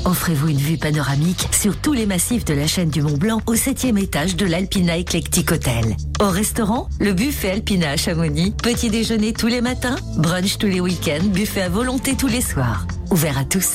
[0.07, 3.55] Offrez-vous une vue panoramique sur tous les massifs de la chaîne du Mont Blanc au
[3.55, 5.97] septième étage de l'Alpina Eclectic Hotel.
[6.21, 10.79] Au restaurant, le buffet Alpina à Chamonix, petit déjeuner tous les matins, brunch tous les
[10.79, 12.87] week-ends, buffet à volonté tous les soirs.
[13.11, 13.71] Ouvert à tous.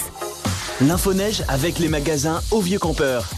[0.81, 3.29] L'info-neige avec les magasins au Vieux Campeur.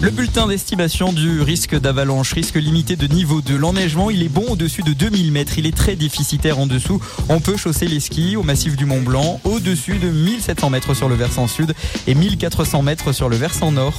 [0.00, 3.56] Le bulletin d'estimation du risque d'avalanche, risque limité de niveau 2.
[3.56, 5.58] L'enneigement, il est bon au-dessus de 2000 mètres.
[5.58, 7.00] Il est très déficitaire en dessous.
[7.28, 11.08] On peut chausser les skis au massif du Mont Blanc, au-dessus de 1700 mètres sur
[11.08, 11.74] le versant sud
[12.06, 13.94] et 1400 mètres sur le versant nord.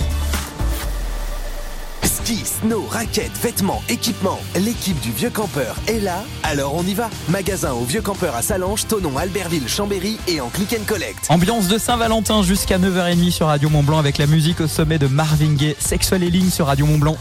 [2.16, 4.39] Ski, snow, raquettes, vêtements, équipements.
[4.55, 7.09] L'équipe du Vieux Campeur est là, alors on y va.
[7.28, 11.26] Magasin au Vieux Campeur à Salange, Tonon, Albertville, Chambéry et en click and collect.
[11.28, 15.07] Ambiance de Saint-Valentin jusqu'à 9h30 sur Radio Mont Blanc avec la musique au sommet de
[15.07, 17.18] Marvin Gaye, Sexual Healing sur Radio Mont Blanc.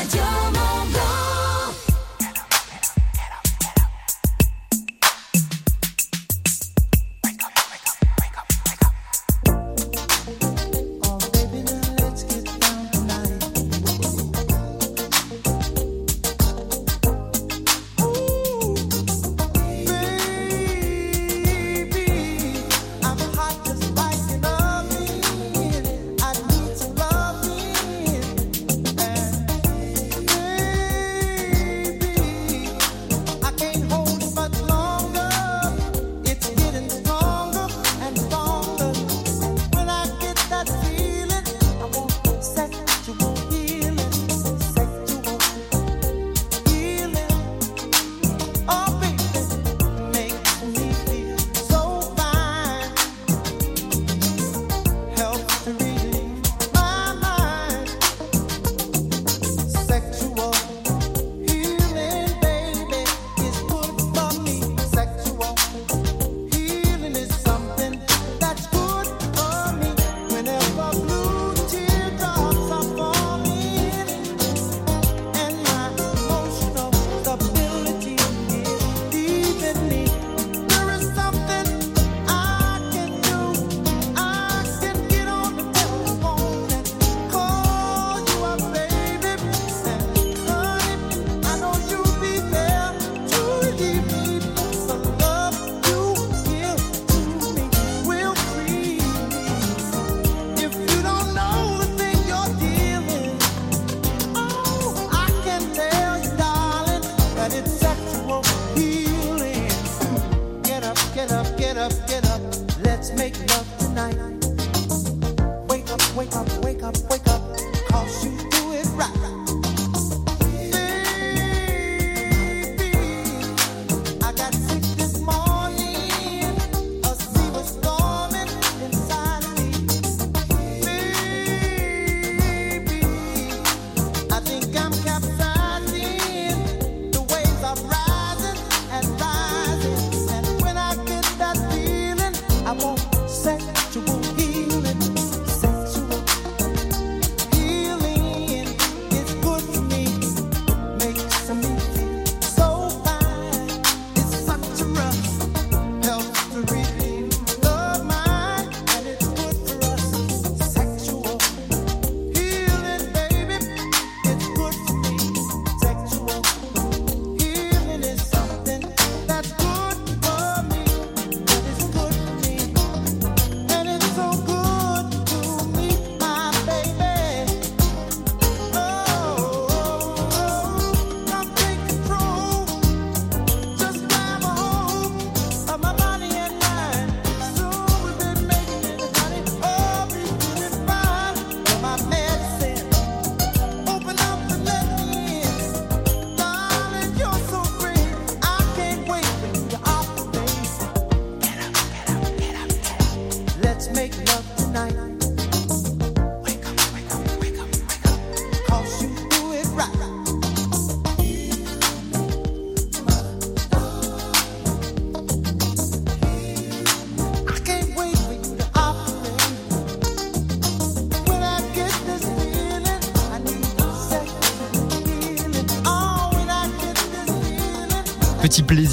[0.00, 0.63] Sexual healing,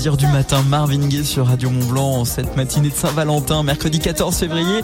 [0.02, 4.36] Du matin, Marvin Gaye sur Radio Mont Blanc en cette matinée de Saint-Valentin, mercredi 14
[4.36, 4.82] février.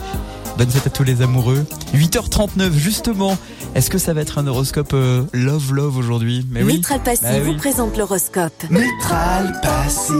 [0.56, 1.66] Bonne fête à tous les amoureux.
[1.92, 3.36] 8h39 justement.
[3.74, 6.46] Est-ce que ça va être un horoscope euh, love love aujourd'hui?
[6.52, 6.74] Mais oui.
[6.74, 7.50] Mitral Passy Bah oui.
[7.52, 8.52] vous présente l'horoscope.
[8.70, 10.12] Mitral Passy,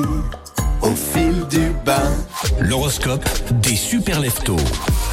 [0.82, 2.02] au fil du bain.
[2.58, 3.24] L'horoscope
[3.62, 4.56] des super leftos.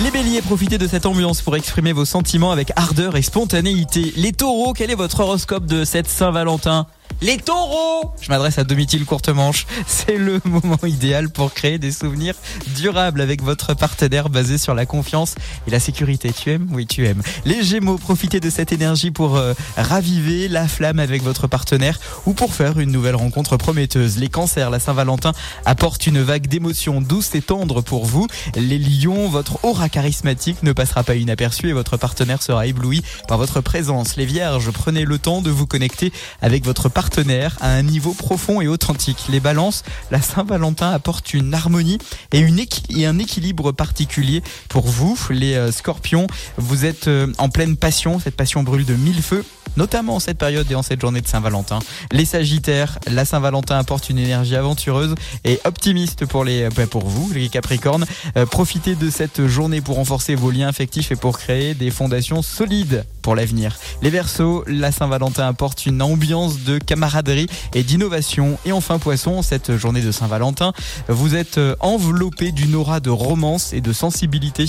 [0.01, 4.13] Les béliers, profitez de cette ambiance pour exprimer vos sentiments avec ardeur et spontanéité.
[4.17, 6.87] Les taureaux, quel est votre horoscope de cette Saint-Valentin?
[7.21, 9.65] Les taureaux Je m'adresse à Domitil Courtemanche.
[9.87, 12.35] C'est le moment idéal pour créer des souvenirs
[12.75, 15.35] durables avec votre partenaire basé sur la confiance
[15.67, 16.31] et la sécurité.
[16.31, 16.67] Tu aimes?
[16.71, 17.23] Oui, tu aimes.
[17.45, 22.33] Les gémeaux, profitez de cette énergie pour euh, raviver la flamme avec votre partenaire ou
[22.33, 24.17] pour faire une nouvelle rencontre prometteuse.
[24.17, 25.31] Les cancers, la Saint-Valentin
[25.65, 28.27] apporte une vague d'émotions douces et tendres pour vous.
[28.55, 33.37] Les lions, votre aura charismatique ne passera pas inaperçue et votre partenaire sera ébloui par
[33.37, 34.17] votre présence.
[34.17, 36.11] Les vierges, prenez le temps de vous connecter
[36.41, 39.25] avec votre partenaire à un niveau profond et authentique.
[39.29, 41.99] Les balances, la Saint-Valentin apporte une harmonie
[42.31, 42.59] et, une
[42.89, 45.17] et un équilibre particulier pour vous.
[45.29, 49.43] Les euh, scorpions, vous êtes euh, en pleine passion, cette passion brûle de mille feux
[49.77, 51.79] notamment en cette période et en cette journée de Saint-Valentin.
[52.11, 57.31] Les Sagittaires, la Saint-Valentin apporte une énergie aventureuse et optimiste pour les bah, pour vous,
[57.33, 58.05] les Capricornes.
[58.37, 62.41] Euh, profitez de cette journée pour renforcer vos liens affectifs et pour créer des fondations
[62.41, 63.75] solides pour l'avenir.
[64.03, 68.59] Les Verseaux, la Saint-Valentin apporte une ambiance de camaraderie et d'innovation.
[68.65, 70.73] Et enfin Poisson, cette journée de Saint-Valentin,
[71.07, 74.65] vous êtes enveloppé d'une aura de romance et de sensibilité.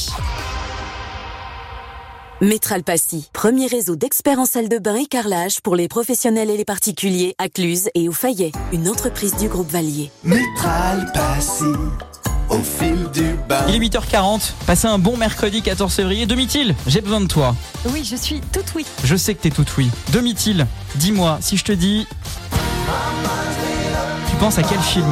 [2.41, 6.57] Métral Passy, premier réseau d'experts en salle de bain et carrelage pour les professionnels et
[6.57, 10.11] les particuliers à Cluse et au Fayet, une entreprise du groupe Valier.
[10.23, 11.65] Mitral Passy,
[12.51, 13.65] au fil du bain.
[13.69, 16.27] Il est 8h40, passez un bon mercredi 14 février.
[16.27, 17.55] Domitil, j'ai besoin de toi.
[17.87, 18.85] Oui, je suis toute oui.
[19.05, 19.91] Je sais que t'es toute oui.
[20.13, 20.67] Domitil,
[20.97, 22.07] dis-moi, si je te dis...
[24.31, 25.07] Tu penses à quel film?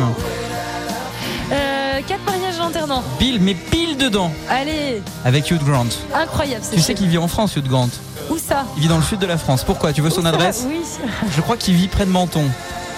[1.52, 3.02] Euh, quatre mariages alternants.
[3.18, 5.86] Bill, mais pile dedans, Allez, avec Hugh Grant.
[6.14, 6.64] incroyable.
[6.72, 7.88] Tu sais qu'il vit en France, Hugh Grant.
[8.30, 8.64] Où ça?
[8.76, 9.64] Il vit dans le sud de la France.
[9.64, 9.92] Pourquoi?
[9.92, 10.64] Tu veux son Où adresse?
[10.68, 10.80] Oui.
[11.34, 12.44] Je crois qu'il vit près de Menton.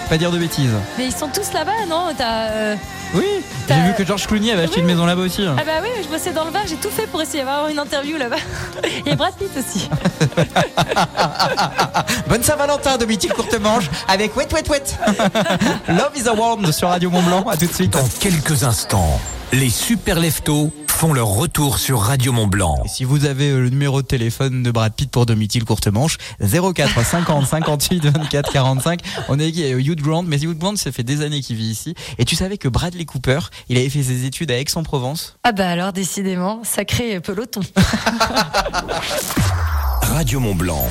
[0.09, 0.71] Pas dire de bêtises.
[0.97, 2.47] Mais ils sont tous là-bas, non T'as.
[2.51, 2.75] euh,
[3.13, 3.25] Oui,
[3.67, 5.43] T'as- j'ai vu que George Clooney avait acheté une maison là-bas aussi.
[5.45, 7.77] Ah bah oui, je bossais dans le Var, j'ai tout fait pour essayer d'avoir une
[7.79, 8.37] interview là-bas.
[9.05, 9.89] Et Brad Pitt aussi.
[12.29, 14.97] Bonne Saint-Valentin, Domitil Courtemanche, avec Wet Wet Wet.
[15.89, 17.43] Love is a sur Radio Mont Blanc.
[17.49, 17.91] À tout de suite.
[17.91, 19.19] Dans quelques instants,
[19.51, 22.81] les super leftos font leur retour sur Radio Mont Blanc.
[22.83, 26.17] Et si vous avez euh, le numéro de téléphone de Brad Pitt pour Domitil Courtemanche,
[26.41, 29.01] 04 50 58 24 45.
[29.29, 31.67] On est avec euh, Hugh Grant, mais Hugh Grant, ça fait des années qu'il vit
[31.67, 31.93] ici.
[32.17, 35.37] Et tu savais que Bradley Cooper, il avait fait ses études à Aix-en-Provence?
[35.43, 37.61] Ah bah alors décidément, sacré peloton.
[40.01, 40.83] Radio Mont Blanc,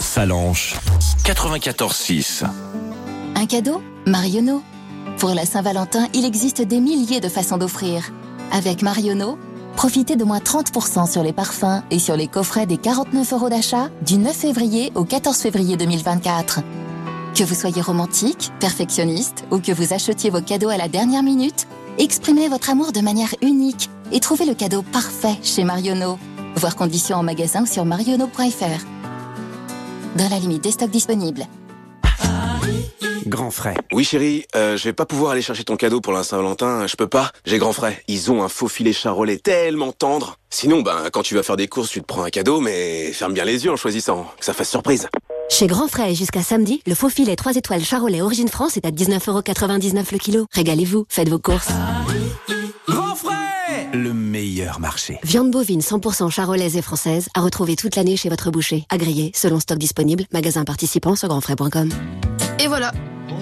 [0.00, 0.74] Salanche,
[1.22, 2.42] 94.6.
[3.36, 3.80] Un cadeau?
[4.06, 4.64] Marionneau?
[5.18, 8.10] Pour la Saint-Valentin, il existe des milliers de façons d'offrir.
[8.52, 9.38] Avec Marionneau,
[9.74, 13.90] profitez de moins 30% sur les parfums et sur les coffrets des 49 euros d'achat
[14.04, 16.60] du 9 février au 14 février 2024.
[17.34, 21.66] Que vous soyez romantique, perfectionniste ou que vous achetiez vos cadeaux à la dernière minute,
[21.98, 26.18] exprimez votre amour de manière unique et trouvez le cadeau parfait chez Marionneau.
[26.56, 28.86] Voir conditions en magasin sur marionneau.fr.
[30.16, 31.46] Dans la limite des stocks disponibles.
[33.26, 33.74] Grand frais.
[33.92, 36.94] Oui chérie, euh, je vais pas pouvoir aller chercher ton cadeau pour la Saint-Valentin, je
[36.94, 37.32] peux pas.
[37.44, 38.02] J'ai grand frais.
[38.06, 40.38] Ils ont un faux filet charolais tellement tendre.
[40.48, 43.34] Sinon, ben, quand tu vas faire des courses, tu te prends un cadeau, mais ferme
[43.34, 45.08] bien les yeux en choisissant, que ça fasse surprise.
[45.48, 48.86] Chez Grand Frais et jusqu'à samedi, le faux filet 3 étoiles Charolais Origine France est
[48.86, 50.46] à 19,99€ le kilo.
[50.52, 51.68] Régalez-vous, faites vos courses.
[53.16, 55.18] Frais Le meilleur marché.
[55.24, 58.84] Viande bovine 100% charolaise et française à retrouver toute l'année chez votre boucher.
[58.90, 61.90] Agréé, selon stock disponible, magasin participant sur grandfrais.com.
[62.60, 62.92] Et voilà.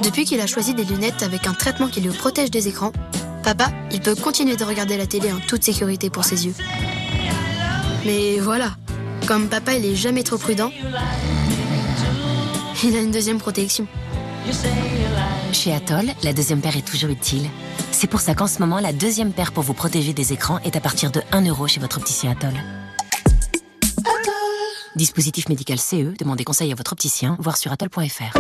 [0.02, 2.92] Depuis qu'il a choisi des lunettes avec un traitement qui le protège des écrans,
[3.42, 6.54] papa, il peut continuer de regarder la télé en toute sécurité pour ses yeux.
[8.06, 8.76] Mais voilà,
[9.26, 10.70] comme papa il est jamais trop prudent,
[12.82, 13.86] il a une deuxième protection.
[15.52, 17.48] Chez Atoll, la deuxième paire est toujours utile.
[17.90, 20.76] C'est pour ça qu'en ce moment, la deuxième paire pour vous protéger des écrans est
[20.76, 22.54] à partir de 1 euro chez votre opticien Atoll.
[24.96, 28.38] Dispositif médical CE, demandez conseil à votre opticien, voir sur atoll.fr.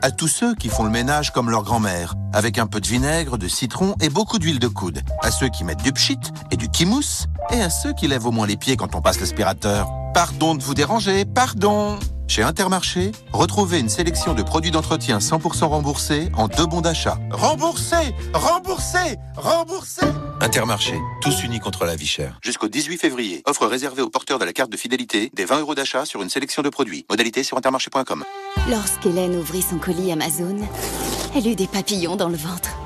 [0.00, 3.36] À tous ceux qui font le ménage comme leur grand-mère, avec un peu de vinaigre,
[3.36, 5.02] de citron et beaucoup d'huile de coude.
[5.22, 6.18] À ceux qui mettent du pchit
[6.50, 7.26] et du kimousse.
[7.50, 9.88] Et à ceux qui lèvent au moins les pieds quand on passe l'aspirateur.
[10.14, 16.28] Pardon de vous déranger, pardon Chez Intermarché, retrouvez une sélection de produits d'entretien 100% remboursés
[16.36, 17.18] en deux bons d'achat.
[17.30, 20.06] Remboursés Remboursés Remboursés
[20.42, 22.38] Intermarché, tous unis contre la vie chère.
[22.42, 25.74] Jusqu'au 18 février, offre réservée aux porteurs de la carte de fidélité des 20 euros
[25.74, 27.06] d'achat sur une sélection de produits.
[27.08, 28.22] Modalité sur intermarché.com.
[28.68, 30.58] Lorsqu'Hélène ouvrit son colis Amazon,
[31.34, 32.76] Elle eut des papillons dans le ventre.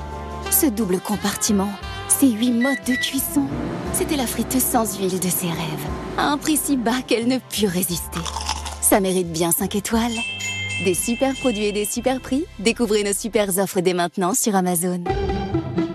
[0.52, 1.72] Ce double compartiment,
[2.06, 3.48] ces huit modes de cuisson,
[3.92, 5.88] c'était la friteuse sans huile de ses rêves.
[6.16, 8.20] À un prix si bas qu'elle ne put résister.
[8.92, 10.12] Ça mérite bien 5 étoiles.
[10.84, 15.02] Des super produits et des super prix, découvrez nos super offres dès maintenant sur Amazon.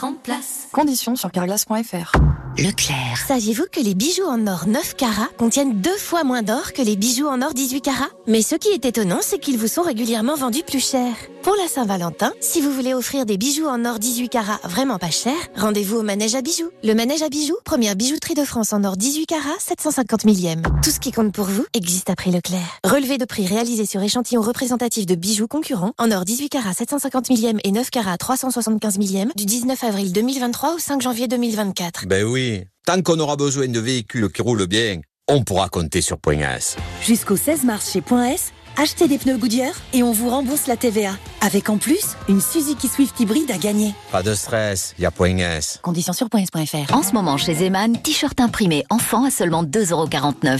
[0.00, 0.68] remplace.
[0.72, 2.12] Conditions sur carglass.fr.
[2.58, 3.18] Leclerc.
[3.26, 6.96] Saviez-vous que les bijoux en or 9 carats contiennent deux fois moins d'or que les
[6.96, 8.10] bijoux en or 18 carats?
[8.30, 11.12] Mais ce qui est étonnant, c'est qu'ils vous sont régulièrement vendus plus cher.
[11.42, 15.10] Pour la Saint-Valentin, si vous voulez offrir des bijoux en or 18 carats vraiment pas
[15.10, 16.70] cher, rendez-vous au Manège à bijoux.
[16.84, 20.62] Le Manège à bijoux, première bijouterie de France en or 18 carats, 750 millième.
[20.80, 22.78] Tout ce qui compte pour vous existe à prix Leclerc.
[22.84, 27.30] Relevé de prix réalisé sur échantillon représentatif de bijoux concurrents en or 18 carats 750
[27.30, 32.06] millième et 9 carats 375 millième du 19 avril 2023 au 5 janvier 2024.
[32.06, 35.00] Ben oui, tant qu'on aura besoin de véhicules qui roulent bien,
[35.30, 36.76] on pourra compter sur Point S.
[37.02, 40.76] Jusqu'au 16 mars chez Point S, achetez des pneus Goodyear et on vous rembourse la
[40.76, 41.12] TVA.
[41.40, 43.94] Avec en plus, une Suzuki Swift hybride à gagner.
[44.10, 45.78] Pas de stress, y a Point S.
[45.82, 46.92] Conditions sur .s.fr.
[46.92, 50.58] En ce moment chez Zeman, t-shirt imprimé enfant à seulement 2,49€.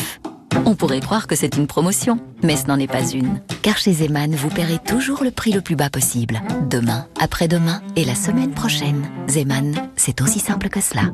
[0.66, 3.40] On pourrait croire que c'est une promotion, mais ce n'en est pas une.
[3.62, 6.40] Car chez Zeman, vous paierez toujours le prix le plus bas possible.
[6.68, 9.04] Demain, après-demain et la semaine prochaine.
[9.28, 11.10] Zeman, c'est aussi simple que cela.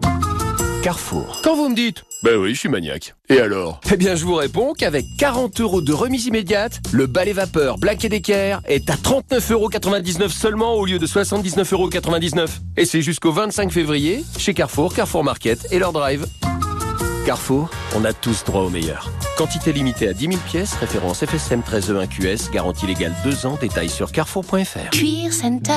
[0.83, 1.41] Carrefour.
[1.43, 3.15] Quand vous me dites Ben oui, je suis maniaque.
[3.29, 3.81] Et alors?
[3.93, 8.07] Eh bien, je vous réponds qu'avec 40 euros de remise immédiate, le balai vapeur Black
[8.07, 12.49] Decker est à 39,99 euros seulement au lieu de 79,99 euros.
[12.77, 16.27] Et c'est jusqu'au 25 février chez Carrefour, Carrefour Market et leur drive.
[17.27, 19.11] Carrefour, on a tous droit au meilleur.
[19.37, 24.11] Quantité limitée à 10 000 pièces, référence FSM 13E1QS, garantie légale 2 ans, détail sur
[24.11, 24.91] carrefour.fr.
[24.91, 25.73] Cuir Center.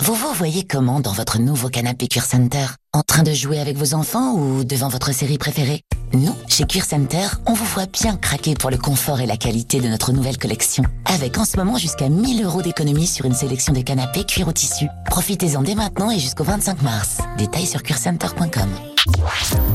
[0.00, 2.66] Vous vous voyez comment dans votre nouveau canapé Cure Center?
[2.94, 5.80] En train de jouer avec vos enfants ou devant votre série préférée?
[6.12, 9.80] Nous, chez Cure Center, on vous voit bien craquer pour le confort et la qualité
[9.80, 10.84] de notre nouvelle collection.
[11.06, 14.52] Avec en ce moment jusqu'à 1000 euros d'économie sur une sélection de canapés cuir au
[14.52, 14.86] tissu.
[15.06, 17.18] Profitez-en dès maintenant et jusqu'au 25 mars.
[17.36, 18.70] Détails sur curecenter.com.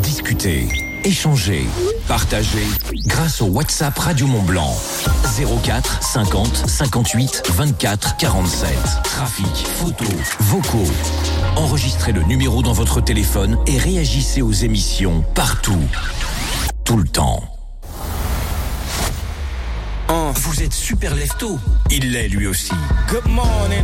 [0.02, 0.70] Discuter,
[1.04, 1.66] échanger,
[2.08, 2.66] partager
[3.06, 4.74] grâce au WhatsApp Radio Mont Blanc.
[5.64, 8.70] 04 50 58 24 47.
[9.04, 10.08] Trafic, photos,
[10.40, 10.92] vocaux.
[11.56, 15.82] Enregistrez le numéro dans votre téléphone et réagissez aux émissions partout.
[16.84, 17.42] Tout le temps.
[20.36, 21.58] Vous êtes super lefto.
[21.90, 22.72] Il l'est lui aussi.
[23.08, 23.84] Good morning.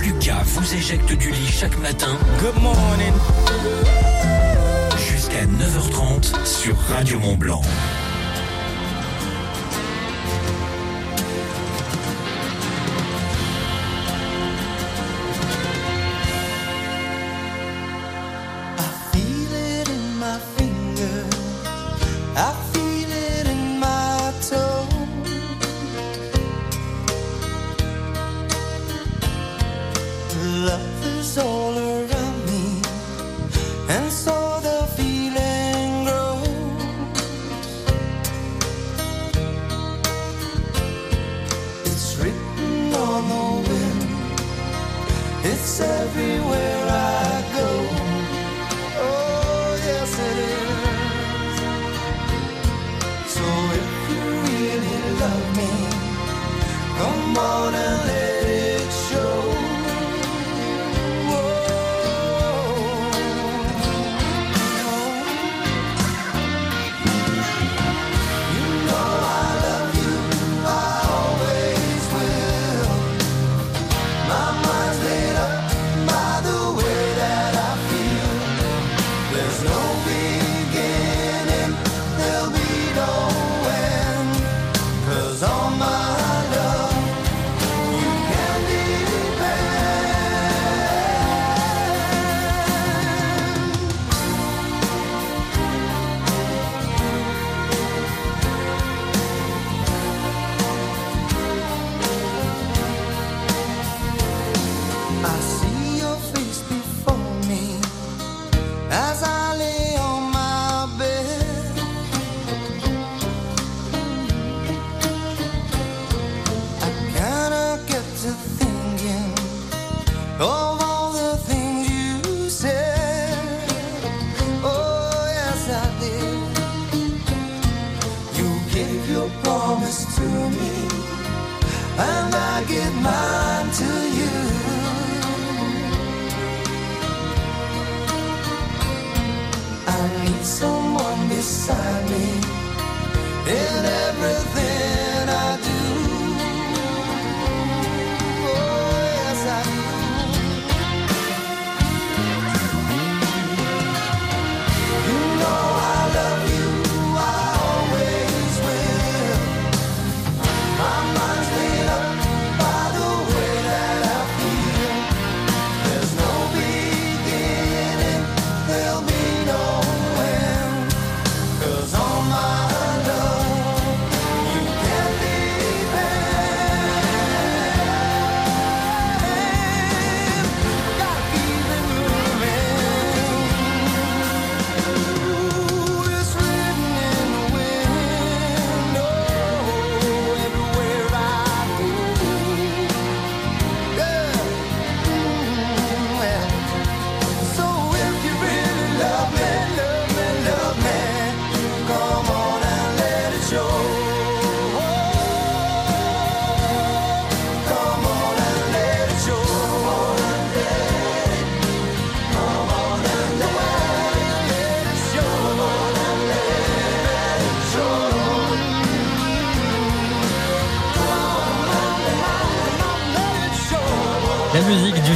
[0.00, 2.16] Lucas vous éjecte du lit chaque matin.
[2.40, 3.12] Good morning.
[4.96, 7.60] Jusqu'à 9h30 sur Radio Mont Blanc.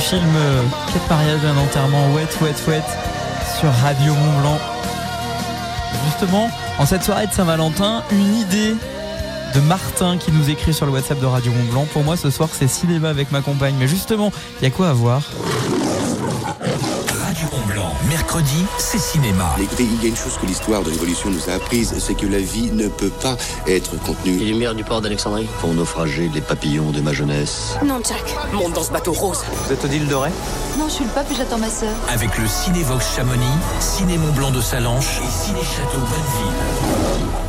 [0.08, 2.82] Film euh, Quête mariage d'un enterrement Wet Wet Wet
[3.60, 4.58] sur Radio Mont Blanc.
[6.06, 8.74] Justement, en cette soirée de Saint-Valentin, une idée
[9.54, 11.86] de Martin qui nous écrit sur le WhatsApp de Radio Mont Blanc.
[11.92, 13.74] Pour moi, ce soir, c'est cinéma avec ma compagne.
[13.78, 15.24] Mais justement, il y a quoi à voir?
[18.08, 19.54] Mercredi, c'est cinéma.
[19.60, 22.26] Écoutez, il y a une chose que l'histoire de l'évolution nous a apprise, c'est que
[22.26, 24.36] la vie ne peut pas être contenue.
[24.38, 25.48] Les lumières du port d'Alexandrie.
[25.60, 27.76] Pour naufrager les papillons de ma jeunesse.
[27.84, 28.34] Non, Jack.
[28.52, 29.44] Monte dans ce bateau rose.
[29.66, 30.30] Vous êtes Odile Doré
[30.78, 31.94] Non, je suis le pape et j'attends ma sœur.
[32.08, 33.44] Avec le Cinévox Chamonix,
[33.80, 37.47] Ciné Mont Blanc de Salanches et Ciné Château Bonneville.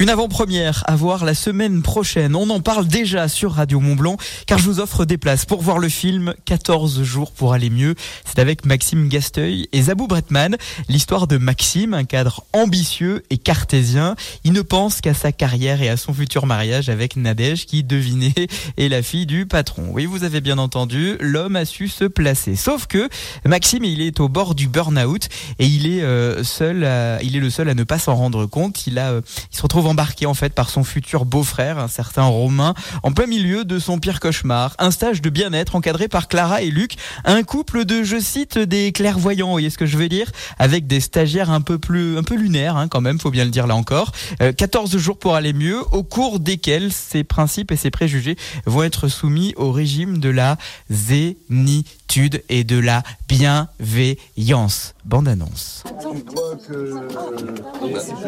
[0.00, 2.34] Une avant-première à voir la semaine prochaine.
[2.34, 4.16] On en parle déjà sur Radio Mont Blanc
[4.46, 7.94] car je vous offre des places pour voir le film 14 jours pour aller mieux.
[8.26, 10.56] C'est avec Maxime Gasteuil et Zabou Bretman.
[10.88, 14.16] L'histoire de Maxime, un cadre ambitieux et cartésien.
[14.42, 18.34] Il ne pense qu'à sa carrière et à son futur mariage avec Nadège qui, devinez,
[18.76, 19.84] est la fille du patron.
[19.92, 22.56] Oui, vous avez bien entendu, l'homme a su se placer.
[22.56, 23.08] Sauf que
[23.46, 25.28] Maxime, il est au bord du burn-out
[25.60, 28.44] et il est euh, seul, à- il est le seul à ne pas s'en rendre
[28.46, 28.88] compte.
[28.88, 29.20] Il a, euh,
[29.52, 33.26] il se retrouve embarqué en fait par son futur beau-frère, un certain Romain, en plein
[33.26, 34.74] milieu de son pire cauchemar.
[34.78, 38.92] Un stage de bien-être encadré par Clara et Luc, un couple de, je cite, des
[38.92, 39.46] clairvoyants.
[39.46, 42.34] Vous voyez ce que je veux dire Avec des stagiaires un peu plus, un peu
[42.34, 44.12] lunaires, hein, quand même, faut bien le dire là encore.
[44.42, 48.82] Euh, 14 jours pour aller mieux, au cours desquels ces principes et ces préjugés vont
[48.82, 50.56] être soumis au régime de la
[50.90, 54.93] zénitude et de la bienveillance.
[55.04, 55.84] Bande annonce.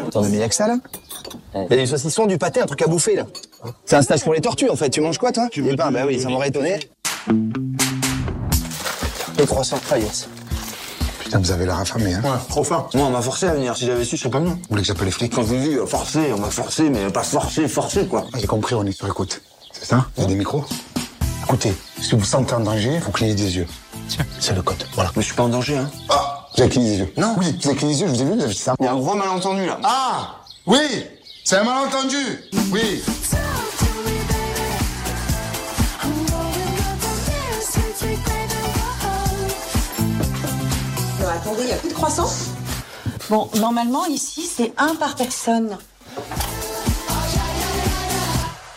[0.07, 0.77] Attends, mais il y a que ça là
[1.55, 3.25] Il y a des saucissons, du pâté, un truc à bouffer là.
[3.85, 4.89] C'est un stage pour les tortues en fait.
[4.91, 6.79] Tu manges quoi toi Tu veux pas Bah oui, ça m'aurait étonné.
[9.39, 9.79] Le croissant.
[9.91, 10.27] Ah yes.
[11.19, 12.87] Putain, vous avez l'air affamé, hein Ouais, trop faim.
[12.93, 13.75] Moi, on m'a forcé à venir.
[13.75, 14.51] Si j'avais su, je serais pas venu.
[14.51, 16.89] Vous voulez que j'appelle les flics Quand je vous dis euh, forcé, on m'a forcé,
[16.89, 18.25] mais pas forcé, forcé quoi.
[18.37, 19.41] J'ai compris, on est sur écoute.
[19.73, 20.63] C'est ça Il y a des micros
[21.43, 23.67] Écoutez, si vous sentez en danger, vous clignez des yeux.
[24.39, 24.83] C'est le code.
[24.93, 25.11] Voilà.
[25.15, 25.89] Mais je suis pas en danger, hein.
[26.09, 27.13] Ah Des yeux.
[27.17, 27.35] Non.
[27.37, 28.73] Oui, des yeux, je vous ai vu, vous avez ça.
[28.79, 29.79] Il y a un gros malentendu là.
[29.83, 30.37] Ah!
[30.65, 30.79] Oui!
[31.43, 32.17] C'est un malentendu!
[32.71, 33.03] Oui!
[41.19, 42.29] Non, attendez, il n'y a plus de croissant?
[43.29, 45.77] Bon, normalement, ici, c'est un par personne.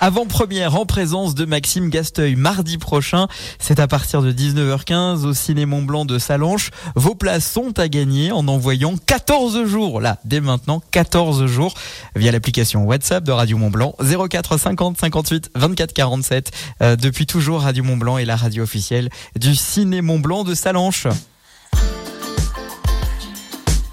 [0.02, 3.28] Avant-première en présence de Maxime Gasteuil mardi prochain.
[3.58, 6.70] C'est à partir de 19h15 au Ciné Mont Blanc de Salanches.
[6.94, 11.74] Vos places sont à gagner en envoyant 14 jours, là, dès maintenant, 14 jours,
[12.16, 16.50] via l'application WhatsApp de Radio Mont Blanc, 04 50 58 24 47.
[16.80, 20.54] Euh, depuis toujours, Radio Mont Blanc est la radio officielle du Ciné Mont Blanc de
[20.54, 21.08] Salanches.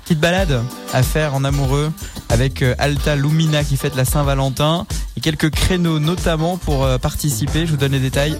[0.08, 1.92] Petite balade à faire en amoureux
[2.30, 4.86] avec euh, Alta Lumina qui fête la Saint-Valentin
[5.18, 7.66] et quelques créneaux notamment pour euh, participer.
[7.66, 8.40] Je vous donne les détails.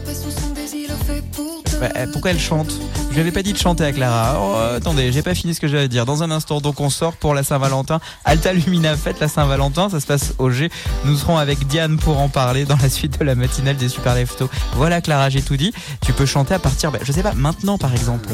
[2.14, 2.72] Pourquoi elle chante?
[3.10, 4.40] Je lui avais pas dit de chanter à Clara.
[4.40, 6.06] Oh, attendez, j'ai pas fini ce que j'allais dire.
[6.06, 8.00] Dans un instant, donc on sort pour la Saint-Valentin.
[8.24, 9.90] Alta Lumina fête la Saint-Valentin.
[9.90, 10.70] Ça se passe au G.
[11.04, 14.16] Nous serons avec Diane pour en parler dans la suite de la matinale des Super
[14.16, 14.50] Leftos.
[14.76, 15.74] Voilà Clara, j'ai tout dit.
[16.00, 18.30] Tu peux chanter à partir, bah, je sais pas, maintenant par exemple.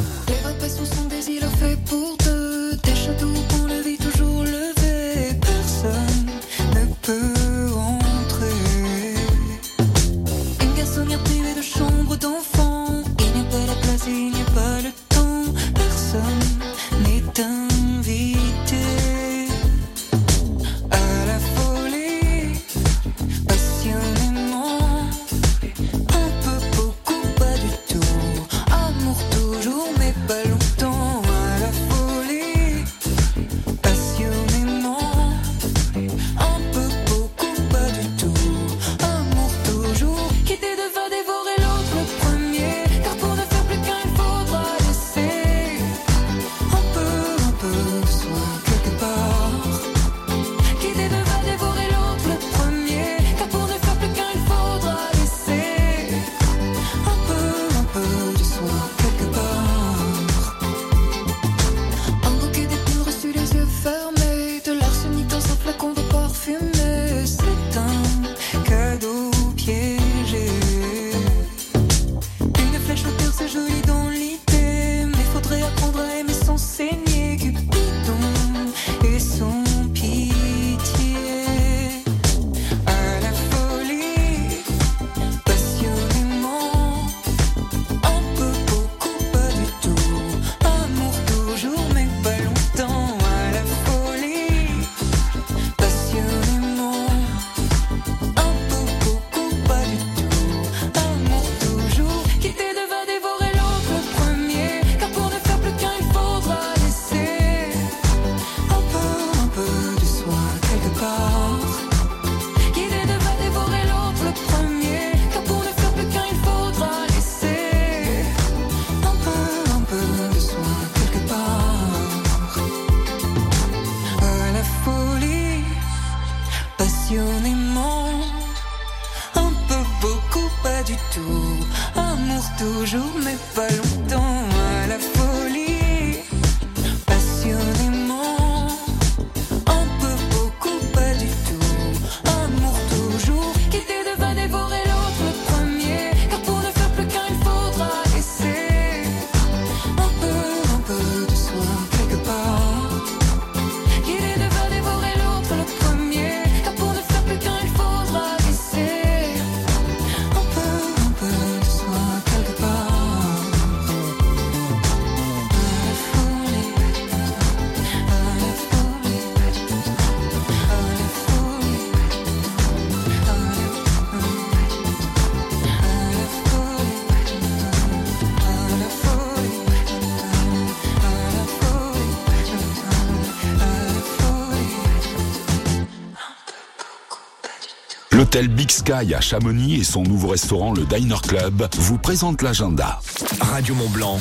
[188.33, 192.99] L'hôtel Big Sky à Chamonix et son nouveau restaurant le Diner Club vous présentent l'agenda.
[193.39, 194.17] Radio Mont Blanc.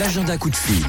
[0.00, 0.84] L'agenda coup de fil.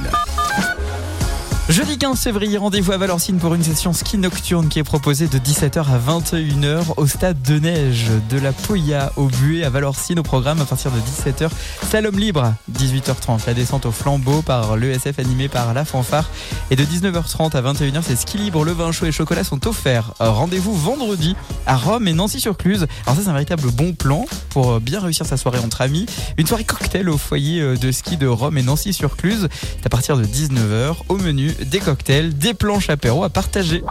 [1.74, 5.40] Jeudi 15 février, rendez-vous à Valorcine pour une session ski nocturne qui est proposée de
[5.40, 10.24] 17h à 21h au stade de neige de la Poya au Buet à Valorcine au
[10.24, 11.50] programme à partir de 17h.
[11.90, 13.48] Slalom libre, 18h30.
[13.48, 16.30] La descente au flambeau par l'ESF animé par la fanfare.
[16.70, 20.14] Et de 19h30 à 21h, c'est ski libre, le vin chaud et chocolat sont offerts.
[20.20, 22.86] Rendez-vous vendredi à Rome et Nancy-sur-Cluse.
[23.08, 26.06] Alors ça, c'est un véritable bon plan pour bien réussir sa soirée entre amis.
[26.38, 29.48] Une soirée cocktail au foyer de ski de Rome et Nancy-sur-Cluse.
[29.80, 33.84] C'est à partir de 19h au menu des cocktails, des planches apéro à partager.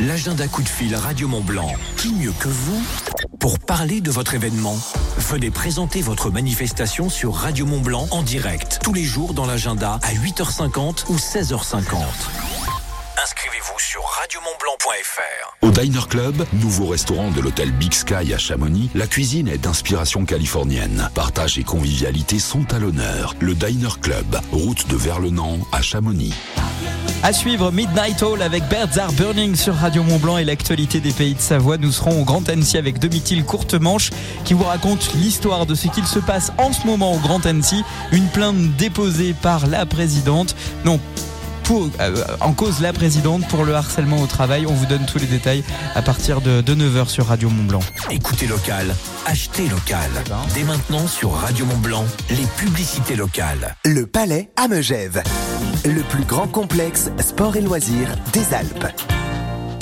[0.00, 1.72] L'agenda coup de fil Radio Mont Blanc.
[1.96, 2.82] Qui mieux que vous
[3.38, 4.76] pour parler de votre événement?
[5.18, 9.98] Venez présenter votre manifestation sur Radio Mont Blanc en direct tous les jours dans l'agenda
[10.02, 12.61] à 8h50 ou 16h50.
[13.22, 15.56] Inscrivez-vous sur radiomontblanc.fr.
[15.60, 20.24] Au Diner Club, nouveau restaurant de l'hôtel Big Sky à Chamonix, la cuisine est d'inspiration
[20.24, 21.08] californienne.
[21.14, 23.36] Partage et convivialité sont à l'honneur.
[23.38, 26.34] Le Diner Club, route de Verlenan à Chamonix.
[27.22, 31.12] À suivre Midnight Hall avec Birds Are Burning sur Radio Mont Blanc et l'actualité des
[31.12, 31.76] pays de Savoie.
[31.78, 34.10] Nous serons au Grand Annecy avec Domitil Courtemanche
[34.44, 37.84] qui vous raconte l'histoire de ce qu'il se passe en ce moment au Grand Annecy.
[38.10, 40.56] Une plainte déposée par la présidente.
[40.84, 40.98] Non,
[42.00, 44.66] euh, en cause la présidente pour le harcèlement au travail.
[44.66, 45.64] On vous donne tous les détails
[45.94, 47.80] à partir de, de 9h sur Radio Mont Blanc.
[48.10, 48.94] Écoutez local,
[49.26, 50.10] achetez local.
[50.54, 53.76] Dès maintenant sur Radio Mont Blanc, les publicités locales.
[53.84, 55.22] Le Palais à Megève.
[55.84, 58.86] Le plus grand complexe sport et loisirs des Alpes.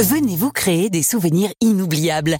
[0.00, 2.38] Venez vous créer des souvenirs inoubliables.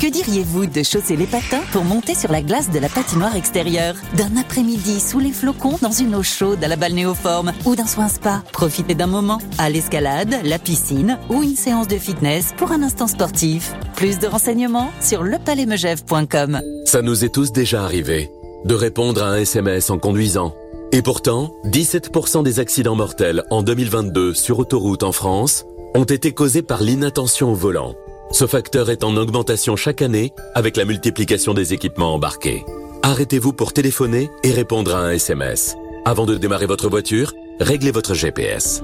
[0.00, 3.94] Que diriez-vous de chausser les patins pour monter sur la glace de la patinoire extérieure?
[4.16, 8.08] D'un après-midi sous les flocons dans une eau chaude à la balnéoforme ou d'un soin
[8.08, 8.42] spa?
[8.52, 13.06] Profitez d'un moment à l'escalade, la piscine ou une séance de fitness pour un instant
[13.06, 13.72] sportif.
[13.96, 16.60] Plus de renseignements sur lepalaismegève.com.
[16.84, 18.30] Ça nous est tous déjà arrivé
[18.64, 20.54] de répondre à un SMS en conduisant.
[20.92, 25.64] Et pourtant, 17% des accidents mortels en 2022 sur autoroute en France
[25.94, 27.94] ont été causés par l'inattention au volant.
[28.34, 32.64] Ce facteur est en augmentation chaque année avec la multiplication des équipements embarqués.
[33.04, 35.76] Arrêtez-vous pour téléphoner et répondre à un SMS.
[36.04, 38.82] Avant de démarrer votre voiture, réglez votre GPS.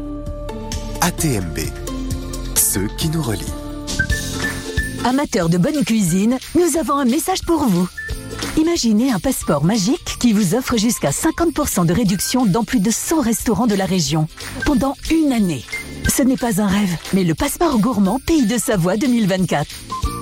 [1.00, 1.58] ATMB.
[2.54, 3.59] Ceux qui nous relient.
[5.04, 7.88] Amateurs de bonne cuisine, nous avons un message pour vous.
[8.58, 13.22] Imaginez un passeport magique qui vous offre jusqu'à 50% de réduction dans plus de 100
[13.22, 14.28] restaurants de la région
[14.66, 15.64] pendant une année.
[16.06, 19.66] Ce n'est pas un rêve, mais le passeport gourmand Pays de Savoie 2024.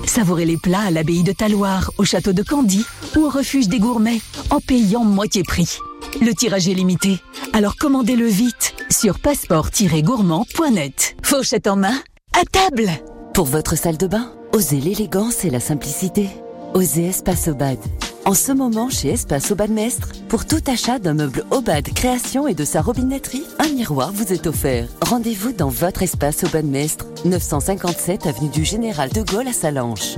[0.07, 2.85] Savourez les plats à l'abbaye de Taloir, au château de Candy
[3.17, 4.21] ou au refuge des gourmets
[4.51, 5.79] en payant moitié prix.
[6.21, 7.19] Le tirage est limité,
[7.53, 11.17] alors commandez-le vite sur passeport-gourmand.net.
[11.23, 12.01] Fourchette en main,
[12.33, 12.93] à table
[13.39, 16.29] Pour votre salle de bain, osez l'élégance et la simplicité.
[16.75, 17.79] Osez Espace Obad.
[18.25, 22.55] En ce moment, chez Espace Obad Mestre, pour tout achat d'un meuble Obad création et
[22.55, 24.89] de sa robinetterie, un miroir vous est offert.
[25.03, 30.17] Rendez-vous dans votre espace Obad Mestre, 957 avenue du Général de Gaulle à Salanches.